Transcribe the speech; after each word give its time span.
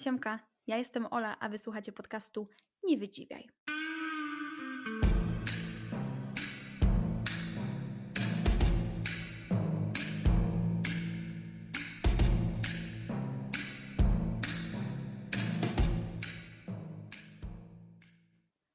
Siemka, 0.00 0.38
ja 0.66 0.76
jestem 0.76 1.06
Ola, 1.10 1.36
a 1.40 1.48
wysłuchacie 1.48 1.92
podcastu 1.92 2.48
Nie 2.84 2.98
Wydziwiaj. 2.98 3.48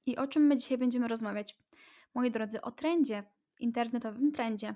I 0.05 0.17
o 0.17 0.27
czym 0.27 0.43
my 0.43 0.57
dzisiaj 0.57 0.77
będziemy 0.77 1.07
rozmawiać? 1.07 1.57
Moi 2.13 2.31
drodzy, 2.31 2.61
o 2.61 2.71
trendzie, 2.71 3.23
internetowym 3.59 4.31
trendzie. 4.31 4.75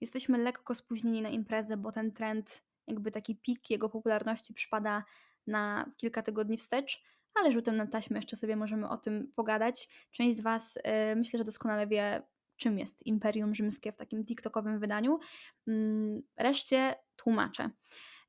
Jesteśmy 0.00 0.38
lekko 0.38 0.74
spóźnieni 0.74 1.22
na 1.22 1.28
imprezę, 1.28 1.76
bo 1.76 1.92
ten 1.92 2.12
trend, 2.12 2.62
jakby 2.86 3.10
taki 3.10 3.36
pik 3.36 3.70
jego 3.70 3.88
popularności 3.88 4.54
przypada 4.54 5.04
na 5.46 5.90
kilka 5.96 6.22
tygodni 6.22 6.56
wstecz, 6.56 7.02
ale 7.34 7.52
rzutem 7.52 7.76
na 7.76 7.86
taśmę 7.86 8.18
jeszcze 8.18 8.36
sobie 8.36 8.56
możemy 8.56 8.88
o 8.88 8.96
tym 8.96 9.32
pogadać. 9.36 9.88
Część 10.10 10.38
z 10.38 10.40
Was 10.40 10.74
yy, 10.74 11.16
myślę, 11.16 11.38
że 11.38 11.44
doskonale 11.44 11.86
wie, 11.86 12.22
czym 12.56 12.78
jest 12.78 13.06
Imperium 13.06 13.54
Rzymskie 13.54 13.92
w 13.92 13.96
takim 13.96 14.24
TikTokowym 14.24 14.78
wydaniu. 14.78 15.18
Yy, 15.66 16.22
reszcie 16.36 16.94
tłumaczę. 17.16 17.70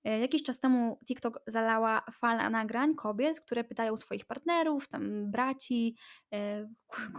E, 0.06 0.20
jakiś 0.20 0.44
czas 0.44 0.60
temu 0.60 1.00
TikTok 1.06 1.40
zalała 1.48 2.02
fala 2.12 2.50
nagrań 2.50 2.96
kobiet, 2.96 3.40
które 3.40 3.64
pytają 3.64 3.98
swoich 3.98 4.26
partnerów, 4.26 4.88
tam 4.88 5.32
braci, 5.32 5.96
e, 6.34 6.68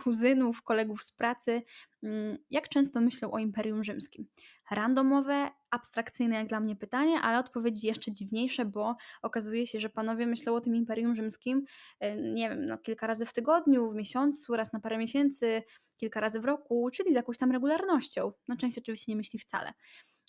kuzynów, 0.03 0.63
kolegów 0.63 1.05
z 1.05 1.13
pracy, 1.13 1.63
mm, 2.03 2.39
jak 2.51 2.69
często 2.69 3.01
myślą 3.01 3.31
o 3.31 3.39
Imperium 3.39 3.85
Rzymskim. 3.85 4.27
Randomowe, 4.71 5.49
abstrakcyjne 5.71 6.37
jak 6.37 6.47
dla 6.47 6.61
mnie 6.61 6.77
pytanie, 6.77 7.21
ale 7.21 7.39
odpowiedzi 7.39 7.87
jeszcze 7.87 8.13
dziwniejsze, 8.13 8.65
bo 8.65 8.97
okazuje 9.23 9.67
się, 9.67 9.81
że 9.81 9.89
panowie 9.89 10.27
myślą 10.27 10.55
o 10.55 10.61
tym 10.61 10.77
Imperium 10.77 11.15
Rzymskim, 11.15 11.65
e, 12.01 12.17
nie 12.17 12.49
wiem, 12.51 12.67
no, 12.67 12.79
kilka 12.79 13.07
razy 13.07 13.27
w 13.27 13.33
tygodniu, 13.33 13.91
w 13.91 13.95
miesiącu, 13.95 14.57
raz 14.57 14.73
na 14.73 14.81
parę 14.81 14.99
miesięcy, 14.99 15.63
kilka 15.97 16.21
razy 16.21 16.41
w 16.41 16.45
roku, 16.45 16.89
czyli 16.93 17.13
z 17.13 17.15
jakąś 17.15 17.39
tam 17.39 17.53
regularnością. 17.53 18.33
No 18.49 18.57
część 18.57 18.79
oczywiście 18.79 19.13
nie 19.13 19.17
myśli 19.17 19.39
wcale. 19.39 19.73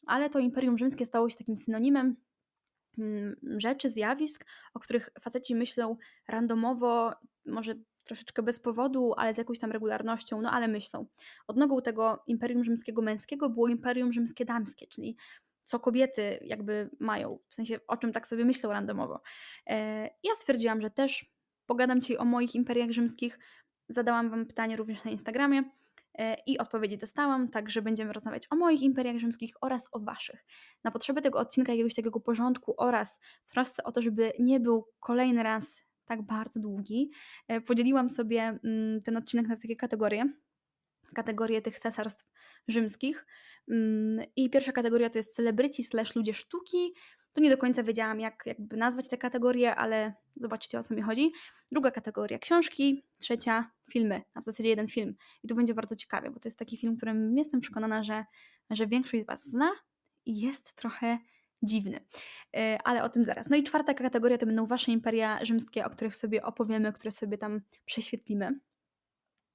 Ale 0.08 0.30
to 0.30 0.39
Imperium 0.39 0.78
Rzymskie 0.78 1.05
stało 1.05 1.30
się 1.30 1.38
takim 1.38 1.55
synonimem 1.55 2.16
rzeczy, 3.58 3.90
zjawisk, 3.90 4.45
o 4.73 4.80
których 4.80 5.09
faceci 5.22 5.56
myślą 5.56 5.98
randomowo, 6.28 7.14
może 7.45 7.76
troszeczkę 8.03 8.44
bez 8.44 8.59
powodu, 8.59 9.14
ale 9.17 9.34
z 9.34 9.38
jakąś 9.38 9.59
tam 9.59 9.72
regularnością, 9.72 10.42
no 10.42 10.52
ale 10.52 10.67
myślą. 10.67 11.06
Odnogą 11.48 11.81
tego 11.81 12.23
Imperium 12.28 12.64
Rzymskiego 12.64 13.02
męskiego 13.02 13.50
było 13.50 13.68
Imperium 13.68 14.14
Rzymskie 14.14 14.45
damskie, 14.45 14.88
czyli 14.88 15.18
co 15.64 15.80
kobiety 15.80 16.40
jakby 16.42 16.90
mają, 17.00 17.40
w 17.50 17.53
sensie 17.53 17.80
o 17.88 17.98
czym 17.98 18.12
tak 18.12 18.28
sobie 18.28 18.45
myślą 18.45 18.72
randomowo. 18.72 19.22
E, 19.68 20.03
ja 20.23 20.36
stwierdziłam, 20.36 20.81
że 20.81 20.90
też 20.90 21.25
pogadam 21.66 22.02
dzisiaj 22.02 22.18
o 22.18 22.25
moich 22.25 22.56
imperiach 22.56 22.92
rzymskich. 22.92 23.40
Zadałam 23.90 24.30
Wam 24.30 24.45
pytanie 24.45 24.75
również 24.75 25.03
na 25.03 25.12
Instagramie 25.12 25.64
i 26.45 26.57
odpowiedzi 26.57 26.97
dostałam, 26.97 27.49
także 27.49 27.81
będziemy 27.81 28.13
rozmawiać 28.13 28.43
o 28.51 28.55
moich 28.55 28.81
imperiach 28.81 29.17
rzymskich 29.17 29.53
oraz 29.61 29.89
o 29.91 29.99
waszych. 29.99 30.45
Na 30.83 30.91
potrzeby 30.91 31.21
tego 31.21 31.39
odcinka 31.39 31.71
jakiegoś 31.71 31.95
takiego 31.95 32.19
porządku 32.19 32.73
oraz 32.77 33.19
w 33.45 33.51
trosce 33.51 33.83
o 33.83 33.91
to, 33.91 34.01
żeby 34.01 34.33
nie 34.39 34.59
był 34.59 34.88
kolejny 34.99 35.43
raz 35.43 35.81
tak 36.05 36.21
bardzo 36.21 36.59
długi, 36.59 37.11
e, 37.47 37.61
podzieliłam 37.61 38.09
sobie 38.09 38.59
mm, 38.63 39.01
ten 39.01 39.17
odcinek 39.17 39.47
na 39.47 39.55
takie 39.55 39.75
kategorie 39.75 40.33
kategorie 41.15 41.61
tych 41.61 41.79
cesarstw 41.79 42.25
rzymskich. 42.67 43.25
Mm, 43.71 44.25
I 44.35 44.49
pierwsza 44.49 44.71
kategoria 44.71 45.09
to 45.09 45.19
jest 45.19 45.35
celebrity 45.35 45.83
slash 45.83 46.15
ludzie 46.15 46.33
sztuki, 46.33 46.93
tu 47.33 47.42
nie 47.42 47.50
do 47.50 47.58
końca 47.58 47.83
wiedziałam, 47.83 48.20
jak 48.20 48.44
jakby 48.45 48.78
nazwać 48.78 49.08
te 49.08 49.17
kategorie, 49.17 49.75
ale 49.75 50.14
zobaczcie 50.36 50.80
o 50.80 50.83
co 50.83 50.95
mi 50.95 51.02
chodzi. 51.02 51.31
Druga 51.72 51.92
kategoria 51.92 52.39
książki, 52.39 53.03
trzecia 53.19 53.72
filmy, 53.92 54.22
a 54.34 54.42
w 54.42 54.44
zasadzie 54.44 54.69
jeden 54.69 54.88
film. 54.88 55.16
I 55.44 55.47
tu 55.47 55.56
będzie 55.56 55.73
bardzo 55.73 55.95
ciekawie, 55.95 56.31
bo 56.31 56.39
to 56.39 56.47
jest 56.50 56.59
taki 56.59 56.78
film, 56.78 56.97
którym 56.97 57.38
jestem 57.38 57.61
przekonana, 57.61 58.03
że, 58.03 58.25
że 58.69 58.88
większość 58.88 59.24
z 59.24 59.28
Was 59.28 59.50
zna 59.50 59.72
i 60.25 60.40
jest 60.40 60.74
trochę 60.74 61.18
dziwny. 61.63 62.00
E, 62.56 62.78
ale 62.84 63.03
o 63.03 63.09
tym 63.09 63.25
zaraz. 63.25 63.50
No 63.50 63.57
i 63.57 63.63
czwarta 63.63 63.94
kategoria 63.94 64.38
to 64.38 64.46
będą 64.46 64.66
Wasze 64.66 64.91
imperia 64.91 65.46
rzymskie, 65.46 65.85
o 65.85 65.90
których 65.90 66.16
sobie 66.16 66.44
opowiemy, 66.44 66.94
które 66.94 67.12
sobie 67.12 67.38
tam 67.38 67.62
prześwietlimy. 67.85 68.59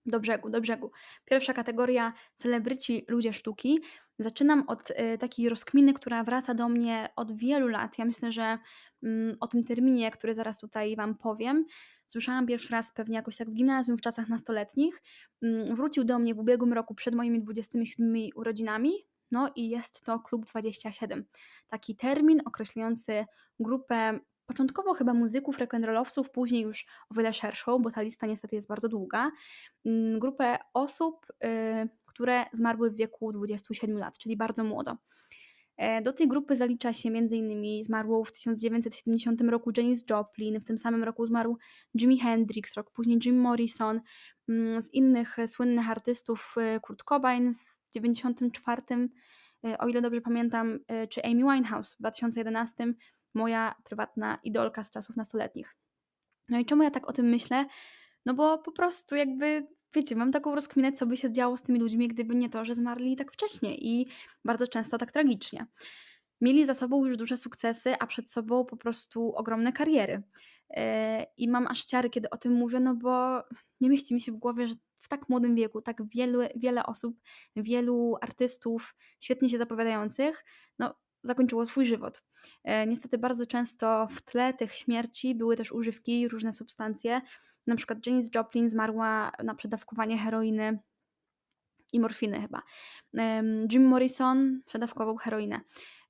Do 0.07 0.21
brzegu, 0.21 0.51
do 0.51 0.61
brzegu. 0.61 0.91
Pierwsza 1.25 1.53
kategoria 1.53 2.13
celebryci, 2.37 3.05
ludzie 3.09 3.33
sztuki. 3.33 3.81
Zaczynam 4.23 4.65
od 4.67 4.91
y, 4.91 5.19
takiej 5.19 5.49
rozkminy, 5.49 5.95
która 5.95 6.25
wraca 6.25 6.55
do 6.55 6.69
mnie 6.69 7.09
od 7.17 7.33
wielu 7.33 7.69
lat. 7.69 7.99
Ja 7.99 8.05
myślę, 8.05 8.33
że 8.33 8.59
y, 9.05 9.37
o 9.41 9.47
tym 9.47 9.65
terminie, 9.65 10.11
który 10.11 10.35
zaraz 10.35 10.59
tutaj 10.59 10.97
Wam 10.97 11.15
powiem, 11.15 11.65
słyszałam 12.07 12.47
pierwszy 12.47 12.73
raz 12.73 12.93
pewnie 12.95 13.17
jakoś 13.17 13.37
tak 13.37 13.51
w 13.51 13.55
gimnazjum 13.55 13.97
w 13.97 14.01
czasach 14.01 14.29
nastoletnich. 14.29 15.03
Y, 15.45 15.75
wrócił 15.75 16.05
do 16.05 16.19
mnie 16.19 16.35
w 16.35 16.39
ubiegłym 16.39 16.73
roku 16.73 16.95
przed 16.95 17.15
moimi 17.15 17.43
27 17.43 18.15
urodzinami. 18.35 18.93
No 19.31 19.51
i 19.57 19.69
jest 19.69 20.05
to 20.05 20.21
Klub 20.21 20.47
27. 20.47 21.25
Taki 21.69 21.97
termin 21.97 22.41
określający 22.45 23.25
grupę 23.61 24.19
początkowo 24.47 24.95
chyba 24.95 25.15
muzyków, 25.15 25.59
rock'n'rollowców, 25.59 26.25
później 26.33 26.63
już 26.63 26.87
o 27.11 27.15
wiele 27.15 27.33
szerszą, 27.33 27.79
bo 27.79 27.91
ta 27.91 28.03
lista 28.03 28.27
niestety 28.27 28.57
jest 28.57 28.69
bardzo 28.69 28.89
długa, 28.89 29.31
mm, 29.87 30.19
grupę 30.19 30.59
osób, 30.75 31.27
y, 31.45 31.89
które 32.23 32.47
zmarły 32.53 32.91
w 32.91 32.97
wieku 32.97 33.33
27 33.33 33.99
lat, 33.99 34.19
czyli 34.19 34.37
bardzo 34.37 34.65
młodo. 34.65 34.97
E, 35.77 36.03
do 36.03 36.13
tej 36.13 36.29
grupy 36.29 36.57
zalicza 36.57 36.93
się 36.93 37.09
m.in. 37.09 37.85
zmarłą 37.85 38.25
w 38.25 38.33
1970 38.33 39.41
roku 39.41 39.71
Janis 39.77 40.05
Joplin, 40.11 40.61
w 40.61 40.65
tym 40.65 40.79
samym 40.79 41.05
roku 41.05 41.27
zmarł 41.27 41.59
Jimi 41.99 42.19
Hendrix, 42.19 42.75
rok 42.75 42.91
później 42.91 43.19
Jim 43.25 43.41
Morrison, 43.41 44.01
mm, 44.49 44.83
z 44.83 44.95
innych 44.95 45.37
słynnych 45.47 45.91
artystów 45.91 46.55
y, 46.77 46.81
Kurt 46.81 47.03
Cobain 47.03 47.55
w 47.55 47.91
1994, 47.91 49.09
y, 49.67 49.79
o 49.79 49.89
ile 49.89 50.03
dobrze 50.03 50.21
pamiętam, 50.21 50.79
czy 51.11 51.23
Amy 51.25 51.43
Winehouse 51.43 51.95
w 51.95 51.99
2011 51.99 52.95
moja 53.35 53.75
prywatna 53.85 54.39
idolka 54.45 54.83
z 54.83 54.91
czasów 54.91 55.17
nastoletnich. 55.17 55.77
No 56.49 56.59
i 56.59 56.65
czemu 56.65 56.83
ja 56.83 56.91
tak 56.91 57.09
o 57.09 57.13
tym 57.13 57.27
myślę? 57.27 57.67
No 58.27 58.35
bo 58.35 58.59
po 58.59 58.73
prostu 58.73 59.17
jakby, 59.17 59.67
wiecie, 59.95 60.17
mam 60.17 60.33
taką 60.33 60.55
rozkminę, 60.55 60.93
co 60.93 61.07
by 61.07 61.17
się 61.17 61.33
działo 61.33 61.57
z 61.57 61.63
tymi 61.63 61.79
ludźmi, 61.79 62.09
gdyby 62.09 62.35
nie 62.35 62.51
to, 62.51 62.65
że 62.65 62.75
zmarli 62.75 63.17
tak 63.17 63.33
wcześnie 63.33 63.77
i 63.77 64.09
bardzo 64.45 64.69
często 64.69 64.99
tak 64.99 65.13
tragicznie. 65.13 65.67
Mieli 66.41 66.67
za 66.67 66.75
sobą 66.75 67.07
już 67.07 67.17
duże 67.17 67.37
sukcesy, 67.37 67.95
a 67.99 68.07
przed 68.07 68.31
sobą 68.31 68.65
po 68.65 68.77
prostu 68.77 69.33
ogromne 69.35 69.73
kariery. 69.73 70.23
Yy, 70.71 70.83
I 71.37 71.49
mam 71.49 71.67
aż 71.67 71.85
ciary, 71.85 72.11
kiedy 72.11 72.31
o 72.31 72.37
tym 72.37 72.53
mówię, 72.53 72.81
no 72.81 72.95
bo 72.95 73.43
nie 73.81 73.91
mieści 73.91 74.15
mi 74.15 74.21
się 74.21 74.33
w 74.33 74.37
głowie, 74.37 74.69
że 74.69 74.75
w 75.01 75.09
tak 75.09 75.29
młodym 75.29 75.55
wieku 75.55 75.83
tak 75.83 76.09
wiele, 76.09 76.51
wiele 76.57 76.87
osób, 76.87 77.21
wielu 77.57 78.17
artystów 78.21 78.95
świetnie 79.21 79.49
się 79.49 79.59
zapowiadających, 79.59 80.45
no 80.79 80.95
zakończyło 81.25 81.67
swój 81.67 81.87
żywot. 81.87 82.23
E, 82.65 82.87
niestety 82.87 83.19
bardzo 83.19 83.47
często 83.47 84.09
w 84.11 84.23
tle 84.23 84.55
tych 84.55 84.75
śmierci 84.75 85.35
były 85.35 85.57
też 85.57 85.73
używki, 85.73 86.29
różne 86.29 86.53
substancje. 86.53 87.21
Na 87.67 87.77
przykład 87.77 88.07
Janis 88.07 88.31
Joplin 88.35 88.69
zmarła 88.69 89.33
na 89.45 89.55
przedawkowanie 89.55 90.19
heroiny 90.19 90.79
i 91.93 92.01
morfiny 92.01 92.41
chyba. 92.41 92.63
Jim 93.73 93.85
Morrison 93.85 94.61
przedawkował 94.67 95.17
heroinę. 95.17 95.61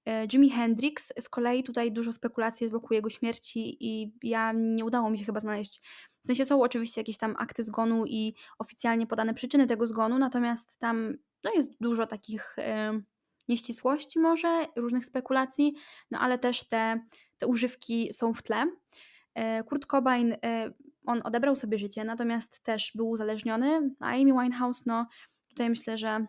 E, 0.04 0.26
Jimi 0.26 0.50
Hendrix 0.50 1.12
z 1.20 1.28
kolei 1.28 1.62
tutaj 1.62 1.92
dużo 1.92 2.12
spekulacji 2.12 2.64
jest 2.64 2.72
wokół 2.72 2.94
jego 2.94 3.10
śmierci 3.10 3.76
i 3.80 4.12
ja 4.22 4.52
nie 4.54 4.84
udało 4.84 5.10
mi 5.10 5.18
się 5.18 5.24
chyba 5.24 5.40
znaleźć. 5.40 5.80
W 6.20 6.26
sensie 6.26 6.46
są 6.46 6.62
oczywiście 6.62 7.00
jakieś 7.00 7.18
tam 7.18 7.34
akty 7.38 7.64
zgonu 7.64 8.04
i 8.06 8.34
oficjalnie 8.58 9.06
podane 9.06 9.34
przyczyny 9.34 9.66
tego 9.66 9.86
zgonu, 9.86 10.18
natomiast 10.18 10.78
tam 10.78 11.16
no 11.44 11.52
jest 11.54 11.70
dużo 11.80 12.06
takich 12.06 12.56
nieścisłości 13.48 14.20
może, 14.20 14.66
różnych 14.76 15.06
spekulacji, 15.06 15.74
no 16.10 16.18
ale 16.18 16.38
też 16.38 16.68
te, 16.68 17.00
te 17.38 17.46
używki 17.46 18.12
są 18.12 18.34
w 18.34 18.42
tle. 18.42 18.66
E, 19.34 19.64
Kurt 19.64 19.86
Cobain, 19.86 20.32
e, 20.32 20.72
on 21.06 21.20
odebrał 21.24 21.56
sobie 21.56 21.78
życie, 21.78 22.04
natomiast 22.04 22.62
też 22.62 22.92
był 22.94 23.10
uzależniony, 23.10 23.94
a 24.00 24.06
Amy 24.06 24.32
Winehouse, 24.32 24.86
no 24.86 25.06
tutaj 25.48 25.70
myślę, 25.70 25.98
że 25.98 26.26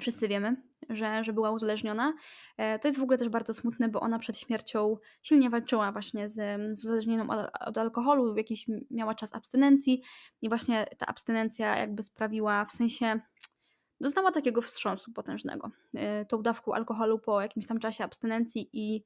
wszyscy 0.00 0.28
wiemy, 0.28 0.56
że, 0.88 1.24
że 1.24 1.32
była 1.32 1.50
uzależniona. 1.50 2.14
E, 2.56 2.78
to 2.78 2.88
jest 2.88 2.98
w 2.98 3.02
ogóle 3.02 3.18
też 3.18 3.28
bardzo 3.28 3.54
smutne, 3.54 3.88
bo 3.88 4.00
ona 4.00 4.18
przed 4.18 4.38
śmiercią 4.38 4.96
silnie 5.22 5.50
walczyła 5.50 5.92
właśnie 5.92 6.28
z, 6.28 6.60
z 6.78 6.84
uzależnieniem 6.84 7.30
od, 7.30 7.50
od 7.60 7.78
alkoholu, 7.78 8.36
jakiś 8.36 8.66
miała 8.90 9.14
czas 9.14 9.34
abstynencji 9.34 10.02
i 10.42 10.48
właśnie 10.48 10.86
ta 10.98 11.06
abstynencja 11.06 11.76
jakby 11.76 12.02
sprawiła, 12.02 12.64
w 12.64 12.72
sensie 12.72 13.20
doznała 14.00 14.32
takiego 14.32 14.62
wstrząsu 14.62 15.12
potężnego 15.12 15.70
e, 15.94 16.24
tą 16.24 16.42
dawką 16.42 16.74
alkoholu 16.74 17.18
po 17.18 17.40
jakimś 17.40 17.66
tam 17.66 17.78
czasie 17.78 18.04
abstynencji 18.04 18.70
i, 18.72 19.04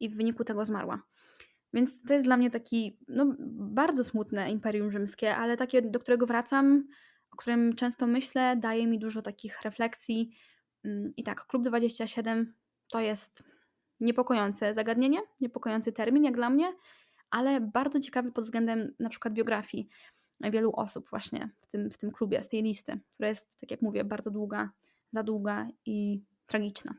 i 0.00 0.10
w 0.10 0.16
wyniku 0.16 0.44
tego 0.44 0.64
zmarła. 0.64 1.02
Więc 1.74 2.02
to 2.02 2.14
jest 2.14 2.26
dla 2.26 2.36
mnie 2.36 2.50
taki 2.50 2.98
no, 3.08 3.34
bardzo 3.48 4.04
smutne 4.04 4.50
Imperium 4.50 4.90
Rzymskie, 4.90 5.36
ale 5.36 5.56
takie, 5.56 5.82
do 5.82 6.00
którego 6.00 6.26
wracam, 6.26 6.88
o 7.30 7.36
którym 7.36 7.74
często 7.76 8.06
myślę, 8.06 8.56
daje 8.56 8.86
mi 8.86 8.98
dużo 8.98 9.22
takich 9.22 9.62
refleksji. 9.62 10.36
Mm, 10.84 11.12
I 11.16 11.22
tak, 11.22 11.46
Klub 11.46 11.64
27 11.64 12.54
to 12.90 13.00
jest 13.00 13.42
niepokojące 14.00 14.74
zagadnienie, 14.74 15.18
niepokojący 15.40 15.92
termin 15.92 16.24
jak 16.24 16.34
dla 16.34 16.50
mnie, 16.50 16.72
ale 17.30 17.60
bardzo 17.60 18.00
ciekawy 18.00 18.32
pod 18.32 18.44
względem 18.44 18.94
na 18.98 19.08
przykład 19.08 19.34
biografii 19.34 19.88
wielu 20.40 20.72
osób 20.76 21.10
właśnie 21.10 21.50
w 21.60 21.66
tym, 21.66 21.90
w 21.90 21.98
tym 21.98 22.12
klubie, 22.12 22.42
z 22.42 22.48
tej 22.48 22.62
listy, 22.62 23.00
która 23.14 23.28
jest, 23.28 23.60
tak 23.60 23.70
jak 23.70 23.82
mówię, 23.82 24.04
bardzo 24.04 24.30
długa, 24.30 24.70
za 25.10 25.22
długa 25.22 25.68
i 25.86 26.22
tragiczna. 26.46 26.94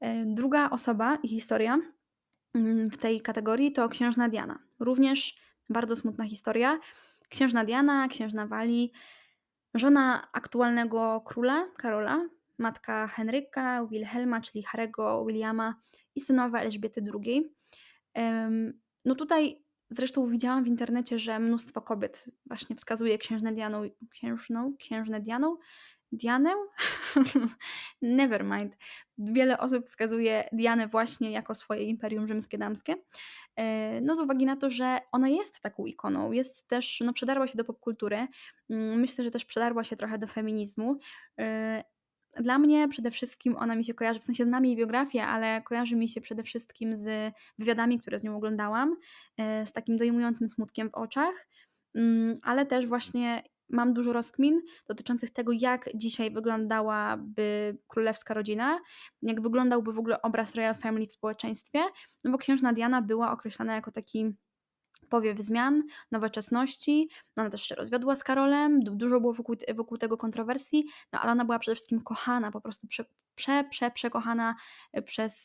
E, 0.00 0.24
druga 0.26 0.70
osoba 0.70 1.18
i 1.22 1.28
historia 1.28 1.80
w 2.92 2.96
tej 2.96 3.20
kategorii 3.20 3.72
to 3.72 3.88
księżna 3.88 4.28
Diana. 4.28 4.58
Również 4.80 5.36
bardzo 5.68 5.96
smutna 5.96 6.24
historia. 6.24 6.80
Księżna 7.28 7.64
Diana, 7.64 8.08
księżna 8.08 8.46
Wali, 8.46 8.92
żona 9.74 10.28
aktualnego 10.32 11.20
króla 11.26 11.66
Karola, 11.76 12.28
matka 12.58 13.06
Henryka, 13.06 13.86
Wilhelma, 13.90 14.40
czyli 14.40 14.62
Harego 14.62 15.24
Williama 15.24 15.74
i 16.14 16.20
synowa 16.20 16.60
Elżbiety 16.60 17.04
II. 17.24 17.54
No 19.04 19.14
tutaj 19.14 19.64
zresztą 19.90 20.26
widziałam 20.26 20.64
w 20.64 20.66
internecie, 20.66 21.18
że 21.18 21.38
mnóstwo 21.38 21.80
kobiet 21.82 22.24
właśnie 22.46 22.76
wskazuje 22.76 23.18
księżnę 23.18 23.52
Dianą, 23.52 23.82
księżną, 24.10 24.76
księżnę 24.76 25.20
Dianą, 25.20 25.56
Dianę? 26.12 26.50
Nevermind. 28.02 28.76
Wiele 29.18 29.58
osób 29.58 29.84
wskazuje 29.84 30.48
Dianę 30.52 30.88
właśnie 30.88 31.30
jako 31.30 31.54
swoje 31.54 31.82
imperium 31.82 32.28
rzymskie 32.28 32.58
damskie. 32.58 32.96
E, 33.56 34.00
no 34.00 34.14
z 34.14 34.20
uwagi 34.20 34.46
na 34.46 34.56
to, 34.56 34.70
że 34.70 34.98
ona 35.12 35.28
jest 35.28 35.60
taką 35.60 35.86
ikoną, 35.86 36.32
jest 36.32 36.68
też, 36.68 37.00
no 37.04 37.12
przedarła 37.12 37.46
się 37.46 37.58
do 37.58 37.64
popkultury. 37.64 38.26
Mm, 38.70 39.00
myślę, 39.00 39.24
że 39.24 39.30
też 39.30 39.44
przedarła 39.44 39.84
się 39.84 39.96
trochę 39.96 40.18
do 40.18 40.26
feminizmu. 40.26 40.98
E, 41.40 41.84
dla 42.40 42.58
mnie 42.58 42.88
przede 42.88 43.10
wszystkim 43.10 43.56
ona 43.56 43.76
mi 43.76 43.84
się 43.84 43.94
kojarzy, 43.94 44.20
w 44.20 44.24
sensie 44.24 44.44
znam 44.44 44.64
jej 44.64 44.76
biografię, 44.76 45.26
ale 45.26 45.62
kojarzy 45.62 45.96
mi 45.96 46.08
się 46.08 46.20
przede 46.20 46.42
wszystkim 46.42 46.96
z 46.96 47.34
wywiadami, 47.58 48.00
które 48.00 48.18
z 48.18 48.22
nią 48.22 48.36
oglądałam, 48.36 48.96
e, 49.36 49.66
z 49.66 49.72
takim 49.72 49.96
dojmującym 49.96 50.48
smutkiem 50.48 50.90
w 50.90 50.94
oczach, 50.94 51.48
mm, 51.94 52.38
ale 52.42 52.66
też 52.66 52.86
właśnie 52.86 53.42
mam 53.68 53.94
dużo 53.94 54.12
rozkmin 54.12 54.62
dotyczących 54.88 55.30
tego, 55.30 55.52
jak 55.52 55.88
dzisiaj 55.94 56.30
wyglądałaby 56.30 57.78
królewska 57.88 58.34
rodzina, 58.34 58.80
jak 59.22 59.40
wyglądałby 59.40 59.92
w 59.92 59.98
ogóle 59.98 60.22
obraz 60.22 60.54
Royal 60.54 60.74
Family 60.74 61.06
w 61.06 61.12
społeczeństwie, 61.12 61.80
no 62.24 62.30
bo 62.30 62.38
księżna 62.38 62.72
Diana 62.72 63.02
była 63.02 63.32
określana 63.32 63.74
jako 63.74 63.92
taki 63.92 64.34
powiew 65.08 65.40
zmian, 65.40 65.82
nowoczesności. 66.10 67.08
No 67.36 67.42
ona 67.42 67.50
też 67.50 67.62
się 67.62 67.74
rozwiodła 67.74 68.16
z 68.16 68.24
Karolem, 68.24 68.80
dużo 68.84 69.20
było 69.20 69.32
wokół, 69.32 69.56
wokół 69.74 69.98
tego 69.98 70.16
kontrowersji, 70.16 70.84
no 71.12 71.20
ale 71.20 71.32
ona 71.32 71.44
była 71.44 71.58
przede 71.58 71.74
wszystkim 71.74 72.00
kochana, 72.00 72.50
po 72.50 72.60
prostu 72.60 72.86
prze, 72.86 73.04
prze, 73.34 73.64
prze 73.70 73.90
przekochana 73.90 74.54
e, 74.92 75.02
przez 75.02 75.44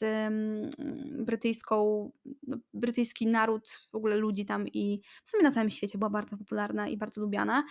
brytyjską, 1.19 2.11
no, 2.47 2.57
brytyjski 2.73 3.27
naród, 3.27 3.69
w 3.91 3.95
ogóle 3.95 4.17
ludzi 4.17 4.45
tam 4.45 4.67
i 4.67 5.01
w 5.23 5.29
sumie 5.29 5.43
na 5.43 5.51
całym 5.51 5.69
świecie 5.69 5.97
była 5.97 6.09
bardzo 6.09 6.37
popularna 6.37 6.87
i 6.87 6.97
bardzo 6.97 7.21
lubiana. 7.21 7.63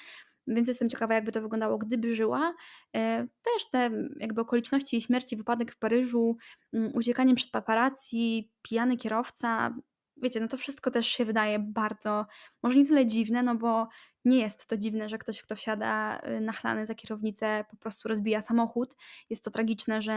Więc 0.49 0.69
jestem 0.69 0.89
ciekawa, 0.89 1.15
jakby 1.15 1.33
to 1.33 1.43
wyglądało, 1.43 1.79
gdyby 1.79 2.15
żyła. 2.15 2.55
E, 2.97 3.27
też 3.43 3.71
te 3.71 3.91
jakby 4.21 4.41
okoliczności 4.41 4.97
jej 4.97 5.03
śmierci, 5.03 5.37
wypadek 5.37 5.73
w 5.73 5.79
Paryżu, 5.79 6.37
mm, 6.73 6.91
uciekanie 6.95 7.35
przed 7.35 7.51
paparazzi, 7.51 8.51
pijany 8.63 8.97
kierowca, 8.97 9.75
wiecie, 10.23 10.41
no 10.41 10.49
to 10.49 10.57
wszystko 10.57 10.91
też 10.91 11.07
się 11.07 11.25
wydaje 11.25 11.59
bardzo, 11.59 12.27
może 12.63 12.79
nie 12.79 12.87
tyle 12.87 13.07
dziwne, 13.07 13.43
no 13.43 13.55
bo 13.55 13.89
nie 14.25 14.39
jest 14.39 14.67
to 14.67 14.77
dziwne, 14.77 15.09
że 15.09 15.19
ktoś, 15.19 15.43
kto 15.43 15.57
wsiada 15.57 16.21
y, 16.21 16.41
nachlany 16.41 16.87
za 16.87 16.95
kierownicę, 16.95 17.65
po 17.71 17.77
prostu 17.77 18.09
rozbija 18.09 18.43
samochód. 18.43 18.97
Jest 19.31 19.45
to 19.45 19.51
tragiczne, 19.51 20.03
że 20.03 20.13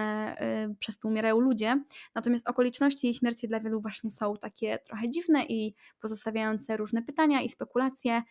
y, 0.72 0.75
przez 0.75 1.00
to 1.00 1.07
umierają 1.07 1.39
ludzie. 1.39 1.84
Natomiast 2.16 2.50
okoliczności 2.50 3.07
jej 3.07 3.13
śmierci 3.13 3.48
dla 3.48 3.60
wielu 3.60 3.81
właśnie 3.81 4.12
są 4.12 4.38
takie 4.38 4.80
trochę 4.80 5.10
dziwne 5.10 5.45
i 5.45 5.75
pozostawiające 6.00 6.77
różne 6.77 7.01
pytania 7.01 7.42
i 7.42 7.50
spekulacje. 7.50 8.24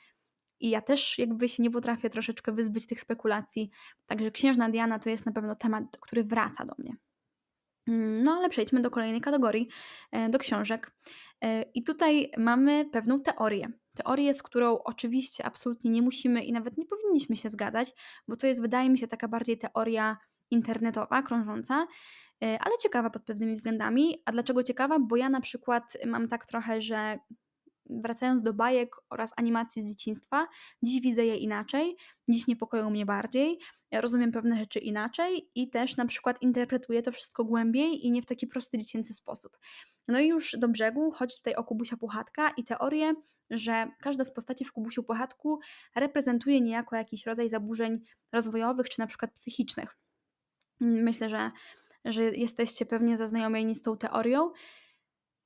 I 0.61 0.71
ja 0.71 0.81
też 0.83 1.19
jakby 1.19 1.49
się 1.49 1.63
nie 1.63 1.71
potrafię 1.71 2.11
troszeczkę 2.11 2.53
wyzbyć 2.53 2.87
tych 2.87 3.01
spekulacji. 3.01 3.71
Także 4.07 4.31
księżna 4.31 4.69
Diana 4.69 4.99
to 4.99 5.11
jest 5.11 5.27
na 5.27 5.33
pewno 5.33 5.57
temat, 5.57 5.85
który 6.01 6.25
wraca 6.25 6.65
do 6.65 6.75
mnie. 6.79 6.97
Mm, 7.89 8.23
no 8.23 8.33
ale 8.33 8.49
przejdźmy 8.49 8.81
do 8.81 8.91
kolejnej 8.91 9.21
kategorii, 9.21 9.69
e, 10.13 10.29
do 10.29 10.39
książek. 10.39 10.93
E, 11.41 11.63
I 11.63 11.83
tutaj 11.83 12.31
mamy 12.39 12.85
pewną 12.93 13.21
teorię. 13.21 13.69
Teorię, 13.95 14.35
z 14.35 14.43
którą 14.43 14.79
oczywiście 14.79 15.47
absolutnie 15.47 15.91
nie 15.91 16.03
musimy 16.03 16.45
i 16.45 16.53
nawet 16.53 16.79
nie 16.79 16.87
powinniśmy 16.87 17.37
się 17.37 17.51
zgadzać, 17.51 17.93
bo 18.29 18.37
to 18.37 18.47
jest, 18.47 18.61
wydaje 18.61 18.91
mi 18.91 18.99
się, 18.99 19.09
taka 19.09 19.29
bardziej 19.29 19.59
teoria 19.59 20.17
internetowa, 20.51 21.23
krążąca, 21.23 21.87
e, 22.43 22.59
ale 22.61 22.79
ciekawa 22.83 23.11
pod 23.11 23.23
pewnymi 23.23 23.55
względami. 23.55 24.23
A 24.25 24.33
dlaczego 24.33 24.63
ciekawa? 24.63 24.99
Bo 24.99 25.17
ja 25.17 25.29
na 25.29 25.41
przykład 25.41 25.97
mam 26.07 26.29
tak 26.29 26.47
trochę, 26.47 26.83
że 26.83 27.19
wracając 28.03 28.43
do 28.43 28.55
bajek 28.55 28.97
oraz 29.11 29.33
animacji 29.37 29.83
z 29.83 29.89
dzieciństwa, 29.89 30.47
dziś 30.83 31.01
widzę 31.01 31.25
je 31.25 31.37
inaczej, 31.37 31.97
dziś 32.29 32.47
niepokoją 32.47 32.91
mnie 32.91 33.07
bardziej, 33.07 33.59
rozumiem 33.93 34.33
pewne 34.33 34.57
rzeczy 34.57 34.79
inaczej 34.79 35.51
i 35.55 35.71
też 35.71 35.97
na 35.97 36.07
przykład 36.07 36.43
interpretuję 36.43 37.03
to 37.03 37.13
wszystko 37.13 37.45
głębiej 37.45 38.07
i 38.07 38.11
nie 38.11 38.23
w 38.23 38.27
taki 38.27 38.47
prosty 38.47 38.79
dziecięcy 38.79 39.15
sposób. 39.15 39.59
No 40.09 40.21
i 40.21 40.29
już 40.29 40.57
do 40.59 40.69
brzegu 40.69 41.11
chodzi 41.11 41.37
tutaj 41.37 41.55
o 41.55 41.65
Kubusia 41.65 41.97
Puchatka 41.97 42.51
i 42.57 42.65
teorię, 42.65 43.15
że 43.51 43.89
każda 44.01 44.25
z 44.25 44.35
postaci 44.35 44.65
w 44.65 44.73
Kubusiu 44.73 45.03
Puchatku 45.03 45.59
reprezentuje 45.97 46.61
niejako 46.61 46.97
jakiś 46.97 47.27
rodzaj 47.27 47.49
zaburzeń 47.49 48.01
rozwojowych 48.33 48.89
czy 48.89 48.99
na 48.99 49.07
przykład 49.07 49.33
psychicznych. 49.33 49.97
Myślę, 50.81 51.29
że, 51.29 51.51
że 52.05 52.23
jesteście 52.23 52.87
pewnie 52.87 53.19
zaznajomieni 53.19 53.75
z 53.75 53.83
tą 53.83 53.97
teorią. 53.97 54.51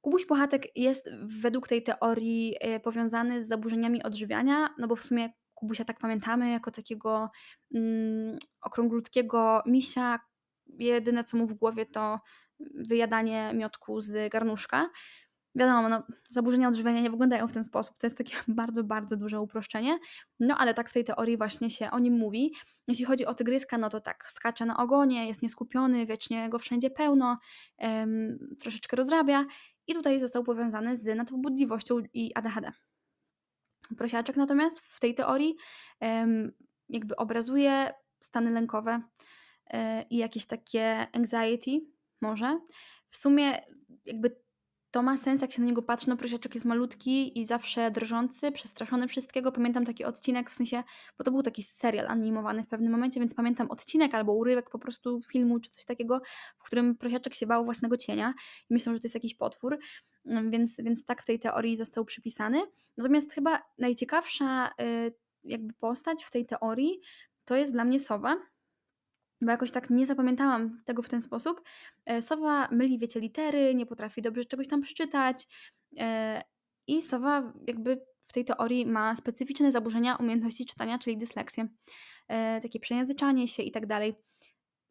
Kubuś 0.05 0.27
Puchatek 0.27 0.77
jest 0.77 1.11
według 1.23 1.69
tej 1.69 1.83
teorii 1.83 2.57
e, 2.61 2.81
powiązany 2.81 3.45
z 3.45 3.49
zaburzeniami 3.49 4.03
odżywiania, 4.03 4.75
no 4.79 4.89
bo 4.89 4.97
w 4.97 5.05
sumie 5.05 5.33
Kubusia 5.55 5.85
tak 5.85 5.99
pamiętamy 5.99 6.51
jako 6.51 6.71
takiego 6.71 7.31
mm, 7.75 8.39
okrąglutkiego 8.63 9.63
misia. 9.67 10.21
Jedyne 10.79 11.25
co 11.25 11.37
mu 11.37 11.47
w 11.47 11.55
głowie 11.55 11.87
to 11.87 12.21
wyjadanie 12.75 13.53
miotku 13.55 14.01
z 14.01 14.33
garnuszka. 14.33 14.91
Wiadomo, 15.55 15.89
no, 15.89 16.03
zaburzenia 16.31 16.69
odżywiania 16.69 17.01
nie 17.01 17.11
wyglądają 17.11 17.49
w 17.49 17.53
ten 17.53 17.63
sposób. 17.63 17.99
To 17.99 18.07
jest 18.07 18.19
takie 18.19 18.37
bardzo, 18.49 18.85
bardzo 18.85 19.17
duże 19.17 19.41
uproszczenie. 19.41 19.99
No 20.41 20.57
ale 20.59 20.75
tak 20.75 20.91
w 20.91 20.93
tej 20.93 21.05
teorii 21.05 21.37
właśnie 21.37 21.71
się 21.71 21.91
o 21.91 21.99
nim 21.99 22.15
mówi. 22.15 22.53
Jeśli 22.89 23.05
chodzi 23.05 23.27
o 23.27 23.35
tygryska, 23.35 23.79
no 23.79 23.91
to 23.91 24.01
tak, 24.01 24.33
skacze 24.33 24.67
na 24.67 24.77
ogonie, 24.77 25.29
jest 25.29 25.43
nieskupiony, 25.43 26.07
wiecznie 26.07 26.49
go 26.49 26.59
wszędzie 26.59 26.91
pełno, 26.91 27.39
troszeczkę 28.61 28.97
rozrabia. 28.97 29.45
I 29.87 29.95
tutaj 29.95 30.21
został 30.21 30.45
powiązany 30.45 30.97
z 30.97 31.17
nadpobudliwością 31.17 31.99
i 32.15 32.35
ADHD. 32.35 32.73
Prosiaczek 33.97 34.37
natomiast 34.37 34.81
w 34.81 35.01
tej 35.01 35.15
teorii 35.15 35.57
jakby 36.89 37.17
obrazuje 37.17 37.95
stany 38.21 38.51
lękowe 38.51 39.03
e, 39.67 40.03
i 40.03 40.17
jakieś 40.17 40.47
takie 40.47 41.07
anxiety 41.13 41.81
może. 42.21 42.61
W 43.09 43.17
sumie 43.17 43.63
jakby 44.05 44.44
to 44.95 45.03
ma 45.03 45.19
sens, 45.19 45.41
jak 45.41 45.53
się 45.53 45.63
na 45.63 45.67
niego 45.67 45.83
patrzy. 45.83 46.09
No, 46.09 46.17
prosiaczek 46.17 46.55
jest 46.55 46.67
malutki 46.67 47.41
i 47.41 47.47
zawsze 47.47 47.91
drżący, 47.91 48.53
przestraszony 48.53 49.09
wszystkiego. 49.09 49.53
Pamiętam 49.53 49.85
taki 49.85 50.05
odcinek, 50.05 50.51
w 50.51 50.55
sensie, 50.55 50.83
bo 51.19 51.25
to 51.25 51.31
był 51.31 51.43
taki 51.43 51.63
serial 51.63 52.07
animowany 52.07 52.63
w 52.63 52.69
pewnym 52.69 52.93
momencie, 52.93 53.21
więc 53.21 53.35
pamiętam 53.35 53.71
odcinek 53.71 54.15
albo 54.15 54.33
urywek 54.33 54.71
po 54.71 54.79
prostu 54.79 55.21
filmu 55.31 55.61
czy 55.61 55.71
coś 55.71 55.85
takiego, 55.85 56.21
w 56.59 56.63
którym 56.63 56.97
prosiaczek 56.97 57.35
się 57.35 57.47
bał 57.47 57.65
własnego 57.65 57.97
cienia 57.97 58.35
i 58.71 58.75
myślał, 58.75 58.95
że 58.95 59.01
to 59.01 59.07
jest 59.07 59.15
jakiś 59.15 59.35
potwór, 59.35 59.79
mm, 60.27 60.51
więc, 60.51 60.77
więc 60.77 61.05
tak 61.05 61.23
w 61.23 61.27
tej 61.27 61.39
teorii 61.39 61.77
został 61.77 62.05
przypisany. 62.05 62.63
Natomiast 62.97 63.33
chyba 63.33 63.63
najciekawsza 63.79 64.71
y, 64.81 65.15
jakby 65.45 65.75
postać 65.75 66.25
w 66.25 66.31
tej 66.31 66.47
teorii 66.47 67.01
to 67.45 67.57
jest 67.57 67.73
dla 67.73 67.85
mnie 67.85 68.01
sowa, 68.01 68.37
bo 69.45 69.51
jakoś 69.51 69.71
tak 69.71 69.91
nie 69.91 70.07
zapamiętałam 70.07 70.83
tego 70.85 71.03
w 71.03 71.09
ten 71.09 71.21
sposób. 71.21 71.63
E, 72.07 72.23
sowa 72.23 72.69
myli, 72.71 72.99
wiecie, 72.99 73.21
litery, 73.21 73.75
nie 73.75 73.87
potrafi 73.87 74.23
dobrze 74.23 74.45
czegoś 74.45 74.69
tam 74.69 74.83
przeczytać 74.83 75.47
e, 75.99 76.43
i 76.87 77.03
Sowa 77.03 77.53
jakby 77.67 78.01
w 78.29 78.33
tej 78.33 78.45
teorii 78.45 78.87
ma 78.87 79.17
specyficzne 79.17 79.73
zaburzenia 79.73 80.17
umiejętności 80.17 80.67
czytania, 80.67 80.99
czyli 80.99 81.19
dysleksję, 81.19 81.69
e, 82.29 82.61
takie 82.61 82.81
przejęzyczanie 82.81 83.49
się 83.49 83.63
i 83.63 83.71
tak 83.71 83.87
dalej. 83.87 84.15